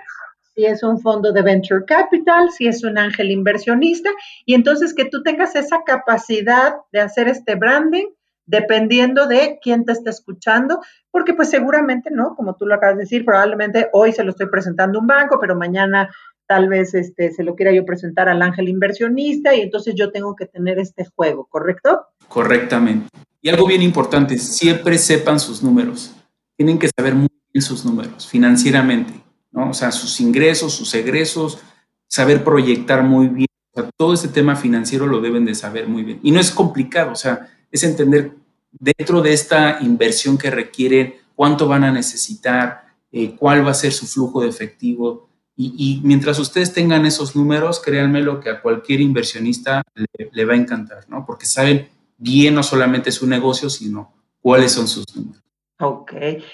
si 0.55 0.66
es 0.66 0.83
un 0.83 1.00
fondo 1.00 1.33
de 1.33 1.42
venture 1.42 1.85
capital, 1.87 2.50
si 2.50 2.68
es 2.68 2.85
un 2.85 2.98
ángel 2.98 3.31
inversionista, 3.31 4.11
y 4.44 4.55
entonces 4.55 4.94
que 4.94 5.07
tú 5.07 5.22
tengas 5.22 5.57
esa 5.57 5.83
capacidad 5.85 6.74
de 6.92 7.00
hacer 7.00 7.26
este 7.26 7.55
branding 7.55 8.07
dependiendo 8.51 9.27
de 9.27 9.59
quién 9.63 9.85
te 9.85 9.93
está 9.93 10.11
escuchando, 10.11 10.81
porque 11.11 11.35
pues 11.35 11.51
seguramente, 11.51 12.11
¿no? 12.11 12.35
Como 12.35 12.57
tú 12.57 12.67
lo 12.67 12.75
acabas 12.75 12.97
de 12.97 13.05
decir, 13.05 13.25
probablemente 13.25 13.89
hoy 13.93 14.13
se 14.13 14.25
lo 14.25 14.31
estoy 14.31 14.49
presentando 14.49 14.99
a 14.99 15.03
un 15.03 15.07
banco, 15.07 15.39
pero 15.41 15.55
mañana 15.55 16.11
tal 16.47 16.69
vez 16.69 16.95
este, 16.95 17.33
se 17.33 17.45
lo 17.45 17.55
quiera 17.55 17.73
yo 17.73 17.87
presentar 17.87 18.29
al 18.29 18.43
ángel 18.43 18.69
inversionista 18.69 19.55
y 19.55 19.61
entonces 19.61 19.95
yo 19.97 20.11
tengo 20.11 20.35
que 20.35 20.47
tener 20.47 20.81
este 20.81 21.05
juego, 21.05 21.47
¿correcto? 21.49 22.07
Correctamente. 22.29 23.09
Y 23.41 23.49
algo 23.49 23.67
bien 23.67 23.83
importante, 23.83 24.37
siempre 24.37 24.99
sepan 24.99 25.39
sus 25.39 25.63
números. 25.63 26.15
Tienen 26.57 26.79
que 26.79 26.91
saber 26.95 27.15
muy 27.15 27.29
sus 27.55 27.85
números 27.85 28.27
financieramente, 28.27 29.13
¿no? 29.53 29.71
O 29.71 29.75
sea, 29.75 29.93
sus 29.93 30.21
ingresos, 30.21 30.73
sus 30.73 30.93
egresos, 30.95 31.61
saber 32.09 32.43
proyectar 32.43 33.03
muy 33.05 33.29
bien. 33.29 33.49
O 33.73 33.81
sea, 33.81 33.91
todo 33.97 34.13
este 34.13 34.29
tema 34.29 34.57
financiero 34.57 35.07
lo 35.07 35.21
deben 35.21 35.45
de 35.45 35.55
saber 35.55 35.87
muy 35.87 36.03
bien. 36.03 36.19
Y 36.23 36.33
no 36.33 36.41
es 36.41 36.51
complicado, 36.51 37.13
o 37.13 37.17
sea, 37.17 37.49
es 37.71 37.85
entender 37.85 38.33
dentro 38.72 39.22
de 39.22 39.33
esta 39.33 39.78
inversión 39.80 40.38
que 40.38 40.50
requieren, 40.50 41.14
cuánto 41.35 41.66
van 41.68 41.85
a 41.85 41.92
necesitar, 41.92 42.85
eh, 43.12 43.35
cuál 43.37 43.66
va 43.66 43.72
a 43.72 43.74
ser 43.74 43.92
su 43.92 44.06
flujo 44.06 44.42
de 44.42 44.48
efectivo. 44.48 45.28
Y, 45.56 46.00
mientras 46.04 46.38
ustedes 46.38 46.72
tengan 46.72 47.04
esos 47.04 47.37
números, 47.37 47.80
créanme 47.80 48.22
lo 48.22 48.40
que 48.40 48.48
a 48.48 48.62
cualquier 48.62 49.02
inversionista 49.02 49.83
le, 49.94 50.30
le 50.33 50.44
va 50.46 50.54
a 50.54 50.56
encantar, 50.56 51.04
¿no? 51.11 51.26
Porque 51.26 51.44
saben 51.44 51.90
bien 52.16 52.54
no 52.54 52.62
solamente 52.62 53.12
su 53.12 53.26
negocio, 53.26 53.68
sino 53.68 54.11
cuáles 54.40 54.72
son 54.72 54.88
sus 54.88 55.04
números. 55.14 55.42
Ok, 55.83 56.12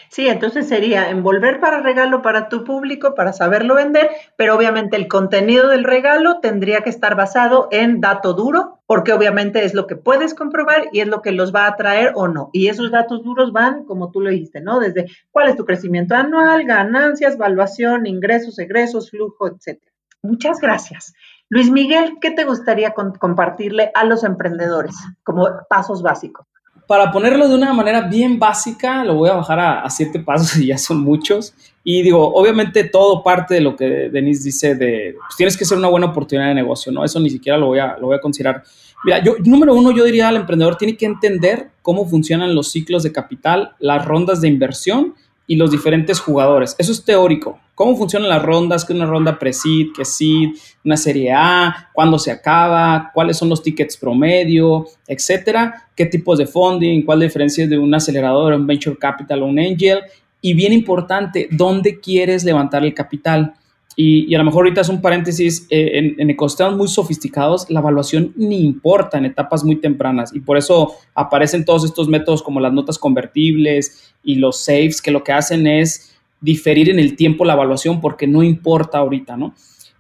sí, 0.09 0.29
entonces 0.29 0.69
sería 0.69 1.11
envolver 1.11 1.59
para 1.59 1.81
regalo 1.81 2.23
para 2.23 2.49
tu 2.49 2.63
público, 2.63 3.17
para 3.17 3.33
saberlo 3.33 3.75
vender, 3.75 4.09
pero 4.37 4.55
obviamente 4.55 4.95
el 4.97 5.09
contenido 5.09 5.69
del 5.69 5.83
regalo 5.83 6.39
tendría 6.39 6.83
que 6.83 6.91
estar 6.91 7.17
basado 7.17 7.67
en 7.73 8.01
dato 8.01 8.35
duro, 8.35 8.79
porque 8.87 9.13
obviamente 9.13 9.65
es 9.65 9.75
lo 9.75 9.89
que 9.89 9.97
puedes 9.97 10.33
comprobar 10.33 10.85
y 10.93 11.01
es 11.01 11.09
lo 11.09 11.23
que 11.23 11.33
los 11.33 11.53
va 11.53 11.65
a 11.65 11.71
atraer 11.71 12.13
o 12.15 12.29
no. 12.29 12.51
Y 12.53 12.69
esos 12.69 12.93
datos 12.93 13.25
duros 13.25 13.51
van, 13.51 13.85
como 13.85 14.13
tú 14.13 14.21
lo 14.21 14.31
dijiste, 14.31 14.61
¿no? 14.61 14.79
Desde 14.79 15.07
cuál 15.33 15.49
es 15.49 15.57
tu 15.57 15.65
crecimiento 15.65 16.15
anual, 16.15 16.65
ganancias, 16.65 17.37
valuación, 17.37 18.07
ingresos, 18.07 18.61
egresos, 18.61 19.11
flujo, 19.11 19.49
etcétera. 19.49 19.91
Muchas 20.23 20.61
gracias. 20.61 21.15
Luis 21.49 21.69
Miguel, 21.69 22.19
¿qué 22.21 22.31
te 22.31 22.45
gustaría 22.45 22.93
compartirle 22.93 23.91
a 23.93 24.05
los 24.05 24.23
emprendedores 24.23 24.95
como 25.25 25.49
pasos 25.69 26.03
básicos? 26.03 26.47
Para 26.87 27.11
ponerlo 27.11 27.49
de 27.49 27.55
una 27.55 27.73
manera 27.73 28.03
bien 28.03 28.39
básica, 28.39 29.05
lo 29.05 29.15
voy 29.15 29.29
a 29.29 29.35
bajar 29.35 29.59
a, 29.59 29.91
siete 29.91 30.21
pasos 30.21 30.57
y 30.61 30.67
ya 30.67 30.79
son 30.79 31.01
muchos. 31.01 31.55
Y 31.83 32.03
digo, 32.03 32.35
obviamente 32.35 32.85
todo 32.85 33.23
parte 33.23 33.55
de 33.55 33.61
lo 33.61 33.77
que 33.77 34.09
Denise 34.11 34.45
dice 34.45 34.75
de, 34.75 35.17
pues 35.19 35.37
tienes 35.37 35.57
que 35.57 35.65
ser 35.65 35.79
una 35.79 35.89
buena 35.89 36.07
oportunidad 36.07 36.49
de 36.49 36.55
negocio, 36.55 36.91
¿no? 36.91 37.05
Eso 37.05 37.21
ni 37.21 37.31
siquiera 37.31 37.59
lo 37.59 37.67
voy 37.67 37.79
a, 37.79 37.97
lo 37.99 38.09
voy 38.09 38.17
a 38.17 38.21
considerar. 38.21 38.63
Mira, 39.05 39.23
yo, 39.23 39.37
número 39.45 39.75
uno, 39.75 39.93
yo 39.93 40.05
diría 40.05 40.29
al 40.29 40.37
emprendedor, 40.37 40.77
tiene 40.77 40.97
que 40.97 41.07
entender 41.07 41.71
cómo 41.83 42.07
funcionan 42.07 42.55
los 42.55 42.73
ciclos 42.73 43.03
de 43.05 43.13
capital, 43.13 43.75
las 43.79 44.05
rondas 44.05 44.41
de 44.41 44.49
inversión 44.49 45.15
y 45.47 45.57
los 45.57 45.71
diferentes 45.71 46.21
jugadores. 46.21 46.75
Eso 46.79 46.93
es 46.93 47.05
teórico. 47.05 47.59
¿Cómo 47.75 47.97
funcionan 47.97 48.29
las 48.29 48.43
rondas? 48.43 48.85
¿Qué 48.85 48.93
es 48.93 48.99
una 48.99 49.07
ronda 49.07 49.39
pre-seed? 49.39 49.89
¿Qué 49.95 50.05
seed? 50.05 50.51
¿Una 50.85 50.97
serie 50.97 51.33
A? 51.33 51.91
¿Cuándo 51.93 52.19
se 52.19 52.31
acaba? 52.31 53.11
¿Cuáles 53.13 53.37
son 53.37 53.49
los 53.49 53.63
tickets 53.63 53.97
promedio? 53.97 54.87
Etcétera. 55.07 55.89
¿Qué 55.95 56.07
tipos 56.07 56.39
de 56.39 56.47
funding? 56.47 57.03
¿Cuál 57.03 57.23
es 57.23 57.29
diferencia 57.29 57.67
de 57.67 57.79
un 57.79 57.95
acelerador, 57.95 58.55
un 58.55 58.67
venture 58.67 58.97
capital 58.97 59.43
o 59.43 59.47
un 59.47 59.59
angel? 59.59 60.01
Y 60.41 60.55
bien 60.55 60.73
importante, 60.73 61.49
¿dónde 61.51 62.01
quieres 62.01 62.45
levantar 62.45 62.85
el 62.85 62.95
capital? 62.95 63.55
Y, 63.99 64.35
a 64.35 64.39
lo 64.39 64.45
mejor 64.45 64.67
ahorita 64.67 64.83
es 64.83 64.91
un 64.91 65.01
paréntesis, 65.01 65.67
eh, 65.71 65.93
en, 65.95 66.21
en, 66.21 66.29
ecosistemas 66.29 66.77
muy 66.77 66.87
sofisticados, 66.87 67.71
la 67.71 67.81
evaluación 67.81 68.35
ni 68.37 68.63
importa 68.63 69.17
en 69.17 69.25
etapas 69.25 69.65
muy 69.65 69.77
tempranas 69.77 70.35
y 70.35 70.41
por 70.41 70.59
eso 70.59 70.95
aparecen 71.15 71.65
todos 71.65 71.83
estos 71.83 72.07
métodos 72.07 72.43
como 72.43 72.61
las 72.61 72.75
notas 72.75 72.99
convertibles 72.99 74.13
y 74.23 74.35
los 74.35 74.63
saves, 74.63 75.01
que 75.01 75.11
lo 75.11 75.25
que 75.25 75.33
hacen 75.33 75.67
es 75.67 76.15
diferir 76.43 76.91
en 76.91 76.99
el 76.99 77.17
tiempo 77.17 77.47
la 77.47 77.55
evaluación 77.55 78.03
porque 78.03 78.27
no 78.27 78.43
importa 78.43 78.99
ahorita, 78.99 79.39
¿no? 79.39 79.55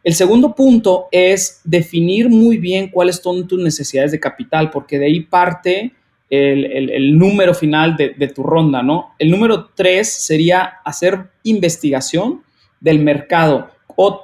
El 0.04 0.14
segundo 0.14 0.54
punto 0.54 1.06
es 1.10 1.62
definir 1.64 2.28
muy 2.28 2.58
bien 2.58 2.90
cuáles 2.90 3.16
son 3.16 3.48
tus 3.48 3.58
necesidades 3.58 4.12
de 4.12 4.20
capital, 4.20 4.70
porque 4.70 4.98
de 4.98 5.06
ahí 5.06 5.20
parte 5.20 5.92
el, 6.28 7.18
número 7.18 7.54
final 7.54 7.96
de, 7.96 8.10
de, 8.10 8.28
tu 8.28 8.42
ronda, 8.42 8.82
¿no? 8.82 9.14
El 9.18 9.30
número 9.30 9.70
tres 9.74 10.12
sería 10.12 10.74
hacer 10.84 11.30
investigación 11.42 12.42
del 12.78 12.98
mercado 13.00 13.70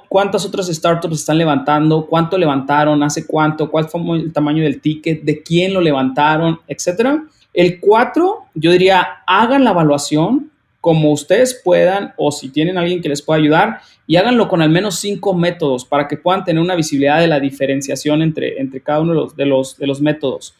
cuántas 0.09 0.45
otras 0.45 0.67
startups 0.67 1.19
están 1.19 1.37
levantando, 1.37 2.05
cuánto 2.05 2.37
levantaron, 2.37 3.01
hace 3.01 3.25
cuánto, 3.25 3.71
cuál 3.71 3.89
fue 3.89 4.01
el 4.17 4.33
tamaño 4.33 4.63
del 4.63 4.81
ticket, 4.81 5.23
de 5.23 5.41
quién 5.41 5.73
lo 5.73 5.81
levantaron, 5.81 6.59
etcétera. 6.67 7.23
El 7.53 7.79
4, 7.79 8.45
yo 8.55 8.71
diría, 8.71 9.07
hagan 9.25 9.63
la 9.63 9.71
evaluación 9.71 10.51
como 10.81 11.11
ustedes 11.11 11.61
puedan 11.63 12.13
o 12.17 12.31
si 12.31 12.49
tienen 12.49 12.77
alguien 12.77 13.01
que 13.01 13.09
les 13.09 13.21
pueda 13.21 13.39
ayudar 13.39 13.79
y 14.05 14.17
háganlo 14.17 14.49
con 14.49 14.61
al 14.61 14.69
menos 14.69 14.95
cinco 14.95 15.33
métodos 15.33 15.85
para 15.85 16.07
que 16.07 16.17
puedan 16.17 16.43
tener 16.43 16.61
una 16.61 16.75
visibilidad 16.75 17.19
de 17.19 17.27
la 17.27 17.39
diferenciación 17.39 18.21
entre, 18.21 18.59
entre 18.59 18.81
cada 18.81 18.99
uno 18.99 19.13
de 19.13 19.19
los, 19.19 19.35
de 19.35 19.45
los, 19.45 19.77
de 19.77 19.87
los 19.87 20.01
métodos. 20.01 20.55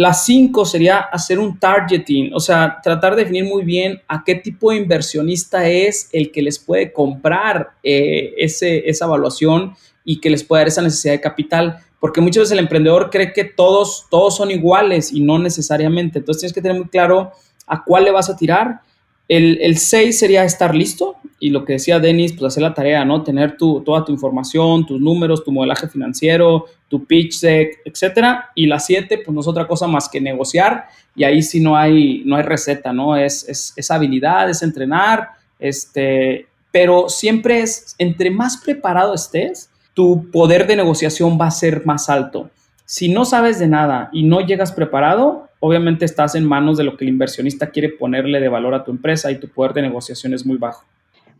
La 0.00 0.14
cinco 0.14 0.64
sería 0.64 1.00
hacer 1.00 1.38
un 1.38 1.58
targeting, 1.58 2.32
o 2.32 2.40
sea, 2.40 2.78
tratar 2.82 3.14
de 3.14 3.24
definir 3.24 3.44
muy 3.44 3.64
bien 3.64 4.00
a 4.08 4.24
qué 4.24 4.34
tipo 4.34 4.70
de 4.70 4.78
inversionista 4.78 5.68
es 5.68 6.08
el 6.14 6.32
que 6.32 6.40
les 6.40 6.58
puede 6.58 6.90
comprar 6.90 7.72
eh, 7.82 8.32
ese, 8.38 8.88
esa 8.88 9.04
evaluación 9.04 9.74
y 10.02 10.18
que 10.18 10.30
les 10.30 10.42
puede 10.42 10.62
dar 10.62 10.68
esa 10.68 10.80
necesidad 10.80 11.12
de 11.12 11.20
capital, 11.20 11.80
porque 12.00 12.22
muchas 12.22 12.44
veces 12.44 12.52
el 12.52 12.60
emprendedor 12.60 13.10
cree 13.10 13.34
que 13.34 13.44
todos, 13.44 14.06
todos 14.10 14.38
son 14.38 14.50
iguales 14.50 15.12
y 15.12 15.20
no 15.20 15.38
necesariamente. 15.38 16.20
Entonces 16.20 16.40
tienes 16.40 16.54
que 16.54 16.62
tener 16.62 16.78
muy 16.78 16.88
claro 16.88 17.32
a 17.66 17.84
cuál 17.84 18.04
le 18.04 18.10
vas 18.10 18.30
a 18.30 18.36
tirar 18.38 18.80
el 19.28 19.76
6 19.76 20.18
sería 20.18 20.44
estar 20.44 20.74
listo 20.74 21.16
y 21.40 21.48
lo 21.48 21.64
que 21.64 21.72
decía 21.72 21.98
Denis, 21.98 22.34
pues 22.34 22.52
hacer 22.52 22.62
la 22.62 22.74
tarea, 22.74 23.02
¿no? 23.04 23.24
Tener 23.24 23.56
tu, 23.56 23.80
toda 23.80 24.04
tu 24.04 24.12
información, 24.12 24.84
tus 24.86 25.00
números, 25.00 25.42
tu 25.42 25.50
modelaje 25.50 25.88
financiero, 25.88 26.66
tu 26.86 27.06
pitch 27.06 27.40
deck, 27.40 27.80
etcétera. 27.86 28.50
Y 28.54 28.66
la 28.66 28.78
7, 28.78 29.22
pues 29.24 29.34
no 29.34 29.40
es 29.40 29.48
otra 29.48 29.66
cosa 29.66 29.86
más 29.86 30.06
que 30.08 30.20
negociar 30.20 30.88
y 31.16 31.24
ahí 31.24 31.40
sí 31.40 31.60
no 31.60 31.76
hay, 31.76 32.22
no 32.26 32.36
hay 32.36 32.42
receta, 32.42 32.92
¿no? 32.92 33.16
Es, 33.16 33.48
es, 33.48 33.72
es 33.74 33.90
habilidad, 33.90 34.50
es 34.50 34.62
entrenar, 34.62 35.30
este, 35.58 36.46
pero 36.70 37.08
siempre 37.08 37.62
es, 37.62 37.94
entre 37.98 38.30
más 38.30 38.58
preparado 38.58 39.14
estés, 39.14 39.70
tu 39.94 40.30
poder 40.30 40.66
de 40.66 40.76
negociación 40.76 41.38
va 41.40 41.46
a 41.46 41.50
ser 41.50 41.86
más 41.86 42.10
alto. 42.10 42.50
Si 42.84 43.08
no 43.08 43.24
sabes 43.24 43.58
de 43.58 43.66
nada 43.66 44.10
y 44.12 44.24
no 44.24 44.40
llegas 44.40 44.72
preparado, 44.72 45.48
obviamente 45.58 46.04
estás 46.04 46.34
en 46.34 46.44
manos 46.44 46.76
de 46.76 46.84
lo 46.84 46.96
que 46.96 47.04
el 47.04 47.10
inversionista 47.10 47.70
quiere 47.70 47.88
ponerle 47.88 48.40
de 48.40 48.48
valor 48.48 48.74
a 48.74 48.84
tu 48.84 48.90
empresa 48.90 49.30
y 49.30 49.38
tu 49.38 49.48
poder 49.48 49.72
de 49.72 49.82
negociación 49.82 50.34
es 50.34 50.44
muy 50.44 50.58
bajo. 50.58 50.84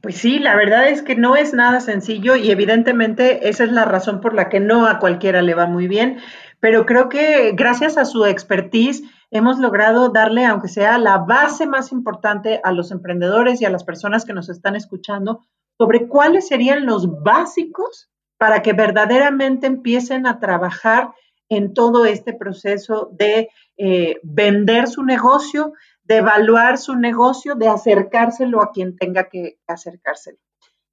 Pues 0.01 0.17
sí, 0.17 0.39
la 0.39 0.57
verdad 0.57 0.89
es 0.89 1.03
que 1.03 1.15
no 1.15 1.37
es 1.37 1.53
nada 1.53 1.81
sencillo 1.81 2.35
y 2.35 2.51
evidentemente 2.51 3.51
esa 3.51 3.65
es 3.65 3.73
la 3.73 3.85
razón 3.85 4.23
por 4.23 4.35
la 4.35 4.49
que 4.49 4.59
no 4.59 4.87
a 4.87 4.99
cualquiera 4.99 5.43
le 5.43 5.55
va 5.55 5.67
muy 5.67 5.89
bien, 5.89 6.19
pero 6.59 6.87
creo 6.87 7.11
que 7.11 7.53
gracias 7.53 7.99
a 7.99 8.07
su 8.07 8.25
expertise 8.25 9.03
hemos 9.31 9.59
logrado 9.59 10.09
darle, 10.09 10.47
aunque 10.47 10.69
sea 10.69 10.97
la 10.97 11.19
base 11.19 11.67
más 11.67 11.93
importante 11.93 12.61
a 12.65 12.73
los 12.73 12.91
emprendedores 12.91 13.61
y 13.61 13.67
a 13.67 13.71
las 13.71 13.85
personas 13.85 14.25
que 14.25 14.33
nos 14.33 14.49
están 14.49 14.75
escuchando 14.75 15.41
sobre 15.77 16.09
cuáles 16.09 16.49
serían 16.49 16.87
los 16.87 17.23
básicos 17.23 18.11
para 18.39 18.63
que 18.63 18.73
verdaderamente 18.73 19.67
empiecen 19.67 20.27
a 20.27 20.41
trabajar 20.41 21.11
en 21.51 21.75
todo 21.75 22.07
este 22.07 22.33
proceso 22.33 23.11
de 23.13 23.51
eh, 23.77 24.21
vender 24.23 24.89
su 24.89 25.03
negocio, 25.03 25.75
de 26.05 26.19
evaluar 26.19 26.79
su 26.79 26.95
negocio, 26.95 27.57
de 27.57 27.69
acercárselo 27.69 28.63
a 28.63 28.71
quien 28.71 28.97
tenga 28.97 29.29
que 29.29 29.59
acercárselo. 29.67 30.39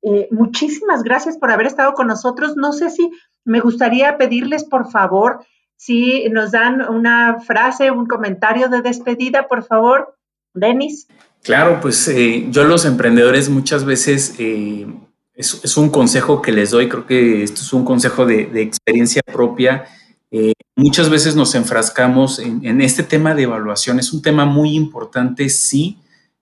Eh, 0.02 0.28
muchísimas 0.32 1.04
gracias 1.04 1.38
por 1.38 1.52
haber 1.52 1.67
estado 1.67 1.93
con 1.93 2.08
nosotros. 2.08 2.58
No 2.58 2.74
sé 2.74 2.89
si 2.89 3.10
me 3.46 3.60
gustaría 3.60 4.17
pedirles, 4.17 4.63
por 4.63 4.89
favor, 4.89 5.46
si 5.76 6.28
nos 6.30 6.52
dan 6.52 6.82
una 6.89 7.39
frase, 7.39 7.91
un 7.91 8.08
comentario 8.08 8.67
de 8.67 8.82
despedida, 8.82 9.48
por 9.48 9.63
favor, 9.63 10.15
Denis. 10.56 11.08
Claro, 11.43 11.80
pues 11.82 12.08
eh, 12.08 12.48
yo 12.50 12.63
los 12.63 12.86
emprendedores 12.86 13.50
muchas 13.50 13.86
veces 13.86 14.36
es, 14.39 15.78
un 15.78 15.89
consejo 15.91 16.41
que 16.41 16.52
les 16.52 16.72
doy, 16.72 16.89
creo 16.89 17.06
que 17.06 17.43
esto 17.43 17.62
es 17.62 17.74
un 17.74 17.86
consejo 17.86 18.26
de, 18.26 18.48
de 18.48 18.63
experiencia 18.63 19.22
propia 19.22 19.86
eh, 20.32 20.54
muchas 20.76 21.10
veces 21.10 21.36
nos 21.36 21.56
enfrascamos 21.56 22.40
en, 22.40 22.82
este 22.82 23.04
tema 23.04 23.34
de 23.34 23.44
evaluación. 23.44 24.00
Es 24.00 24.13
un 24.13 24.22
tema 24.22 24.46
muy 24.46 24.76
importante, 24.76 25.50
sí, 25.50 25.98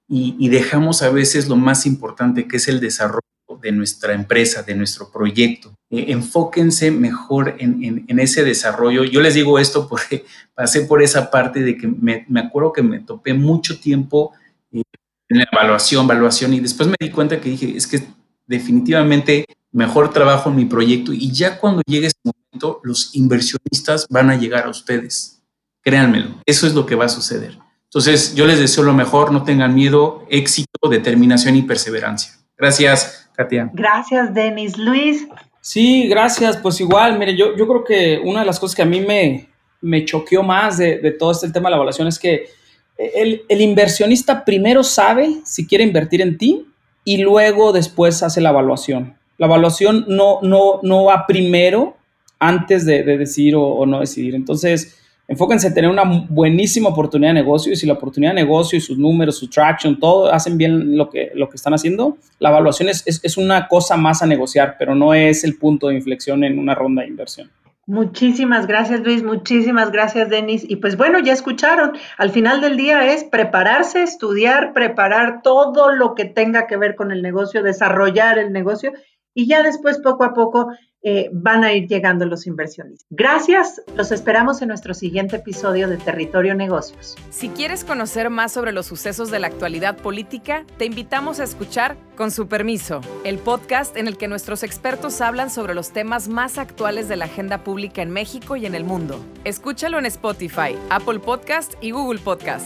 y, 0.08 0.50
dejamos 0.50 1.02
a 1.02 1.10
veces 1.10 1.48
lo 1.48 1.56
más 1.56 1.86
importante, 1.86 2.48
que 2.48 2.58
es 2.58 2.68
el 2.68 2.80
desarrollo 2.80 3.22
de 3.62 3.72
nuestra 3.72 4.14
empresa, 4.14 4.62
de 4.62 4.76
nuestro 4.76 5.12
proyecto. 5.12 5.74
Eh, 5.90 6.06
enfóquense 6.10 6.92
mejor 6.92 7.56
en, 7.58 8.20
ese 8.20 8.44
desarrollo. 8.44 9.04
Yo 9.04 9.22
les 9.22 9.34
digo 9.34 9.58
esto 9.58 9.88
porque 9.88 10.26
pasé 10.56 10.82
por 10.82 11.02
esa 11.02 11.32
parte 11.32 11.62
de 11.62 11.78
que 11.78 11.88
me, 11.88 12.26
acuerdo 12.40 12.74
que 12.74 12.84
me 12.84 13.00
topé 13.00 13.34
mucho 13.34 13.80
tiempo 13.80 14.34
eh, 14.72 14.84
en 15.30 15.40
la 15.40 15.48
evaluación, 15.52 16.06
evaluación, 16.06 16.54
y 16.54 16.60
después 16.60 16.88
me 16.88 16.96
di 17.00 17.10
cuenta 17.10 17.42
que 17.42 17.50
dije, 17.50 17.76
es 17.76 17.88
que 17.88 18.04
definitivamente 18.46 19.46
mejor 19.72 20.12
trabajo 20.14 20.50
en 20.50 20.56
mi 20.56 20.66
proyecto 20.66 21.12
y 21.12 21.32
ya 21.32 21.58
cuando 21.60 21.82
llegue 21.86 22.08
ese 22.08 22.16
momento, 22.24 22.45
los 22.84 23.16
inversionistas 23.16 24.08
van 24.10 24.30
a 24.30 24.36
llegar 24.36 24.66
a 24.66 24.70
ustedes. 24.70 25.42
Créanmelo, 25.82 26.42
eso 26.46 26.68
es 26.68 26.74
lo 26.74 26.86
que 26.86 26.96
va 26.96 27.06
a 27.06 27.10
suceder. 27.10 27.58
Entonces, 27.86 28.36
yo 28.36 28.46
les 28.46 28.60
deseo 28.60 28.84
lo 28.84 28.94
mejor, 28.94 29.32
no 29.32 29.44
tengan 29.44 29.74
miedo, 29.74 30.26
éxito, 30.30 30.90
determinación 30.90 31.56
y 31.56 31.62
perseverancia. 31.62 32.34
Gracias, 32.58 33.30
Katia. 33.34 33.70
Gracias, 33.74 34.34
Denis. 34.34 34.78
Luis. 34.78 35.28
Sí, 35.62 36.08
gracias. 36.08 36.58
Pues 36.58 36.80
igual, 36.82 37.18
mire, 37.18 37.38
yo, 37.38 37.56
yo 37.56 37.68
creo 37.68 37.84
que 37.84 38.20
una 38.24 38.42
de 38.42 38.46
las 38.46 38.60
cosas 38.60 38.76
que 38.76 38.82
a 38.82 38.86
mí 38.86 39.00
me, 39.02 39.50
me 39.82 40.04
choqueó 40.04 40.44
más 40.44 40.78
de, 40.78 41.00
de 41.00 41.12
todo 41.12 41.32
este 41.32 41.50
tema 41.52 41.70
de 41.70 41.72
la 41.72 41.78
evaluación 41.78 42.08
es 42.08 42.20
que 42.20 42.50
el, 42.98 43.44
el, 43.50 43.62
inversionista 43.62 44.46
primero 44.46 44.84
sabe 44.84 45.42
si 45.44 45.68
quiere 45.68 45.84
invertir 45.84 46.22
en 46.22 46.38
ti 46.38 46.68
y 47.04 47.18
luego 47.18 47.72
después 47.72 48.24
hace 48.24 48.42
la 48.42 48.50
evaluación. 48.50 49.18
La 49.38 49.48
evaluación 49.48 50.06
no, 50.08 50.40
no, 50.42 50.80
no 50.82 51.06
va 51.06 51.26
primero 51.28 51.98
antes 52.40 52.86
de, 52.86 53.04
decidir 53.04 53.56
o, 53.56 53.86
no 53.86 54.00
decidir. 54.00 54.36
Entonces, 54.36 54.98
enfóquense 55.28 55.68
en 55.68 55.74
tener 55.74 55.90
una 55.90 56.04
buenísima 56.30 56.90
oportunidad 56.90 57.32
de 57.32 57.42
negocio 57.42 57.74
y 57.74 57.76
si 57.76 57.86
la 57.86 57.94
oportunidad 57.94 58.32
de 58.32 58.42
negocio 58.42 58.78
y 58.78 58.82
sus 58.82 58.98
números, 58.98 59.38
su 59.38 59.50
traction, 59.50 60.00
todo 60.00 60.32
hacen 60.32 60.58
bien 60.58 60.98
lo 60.98 61.10
que, 61.10 61.32
lo 61.36 61.50
que 61.50 61.56
están 61.56 61.74
haciendo, 61.74 62.18
la 62.40 62.50
evaluación 62.50 62.90
es, 62.90 63.04
es 63.06 63.38
una 63.38 63.68
cosa 63.68 63.98
más 63.98 64.22
a 64.22 64.26
negociar, 64.26 64.76
pero 64.78 64.96
no 64.96 65.14
es 65.14 65.44
el 65.44 65.58
punto 65.58 65.88
de 65.88 65.96
inflexión 65.96 66.44
en 66.44 66.60
una 66.60 66.76
ronda 66.76 67.02
de 67.02 67.08
inversión. 67.08 67.50
Muchísimas 67.88 68.66
gracias 68.66 69.02
Luis, 69.02 69.22
muchísimas 69.22 69.92
gracias 69.92 70.28
Denis. 70.28 70.66
Y 70.68 70.78
pues 70.78 70.98
bueno, 70.98 71.20
ya 71.20 71.34
escucharon, 71.34 71.92
al 72.18 72.32
final 72.32 72.60
del 72.60 72.78
día 72.78 73.14
es 73.14 73.24
prepararse, 73.24 74.02
estudiar, 74.02 74.74
preparar 74.74 75.44
todo 75.44 75.92
lo 75.92 76.16
que 76.16 76.26
tenga 76.26 76.66
que 76.66 76.78
ver 76.78 76.96
con 76.96 77.12
el 77.12 77.22
negocio, 77.22 77.62
desarrollar 77.62 78.40
el 78.40 78.52
negocio 78.52 78.92
y 79.36 79.48
ya 79.48 79.62
después 79.62 80.00
poco 80.00 80.24
a 80.24 80.34
poco 80.34 80.70
eh, 81.04 81.30
van 81.32 81.64
a 81.64 81.72
ir 81.72 81.88
llegando 81.88 82.26
los 82.26 82.48
inversionistas. 82.48 83.06
Gracias, 83.12 83.80
los 83.96 84.12
esperamos 84.12 84.64
en 84.64 84.70
nuestro 84.70 84.96
siguiente 84.96 85.36
episodio 85.36 85.88
de 85.88 85.98
Territorio 85.98 86.56
Negocios. 86.56 87.16
Si 87.30 87.50
quieres 87.50 87.84
conocer 87.84 88.32
más 88.32 88.54
sobre 88.54 88.72
los 88.72 88.88
sucesos 88.88 89.30
de 89.30 89.38
la 89.38 89.46
actualidad 89.46 89.98
política, 89.98 90.66
te 90.80 90.86
invitamos 90.86 91.40
a 91.40 91.44
escuchar 91.44 91.96
Con 92.16 92.32
su 92.32 92.48
permiso, 92.48 93.02
el 93.24 93.38
podcast 93.38 93.96
en 93.98 94.08
el 94.08 94.18
que 94.18 94.28
nuestros 94.28 94.64
expertos 94.64 95.22
hablan 95.22 95.52
sobre 95.52 95.76
los 95.76 95.92
temas 95.92 96.28
más 96.28 96.58
actuales 96.58 97.08
de 97.08 97.18
la 97.18 97.26
agenda 97.26 97.64
pública 97.64 98.02
en 98.02 98.10
México 98.10 98.56
y 98.56 98.66
en 98.66 98.74
el 98.74 98.86
mundo. 98.86 99.20
Escúchalo 99.44 100.00
en 100.00 100.06
Spotify, 100.08 100.76
Apple 100.90 101.20
Podcast 101.20 101.74
y 101.82 101.92
Google 101.92 102.20
Podcast. 102.20 102.66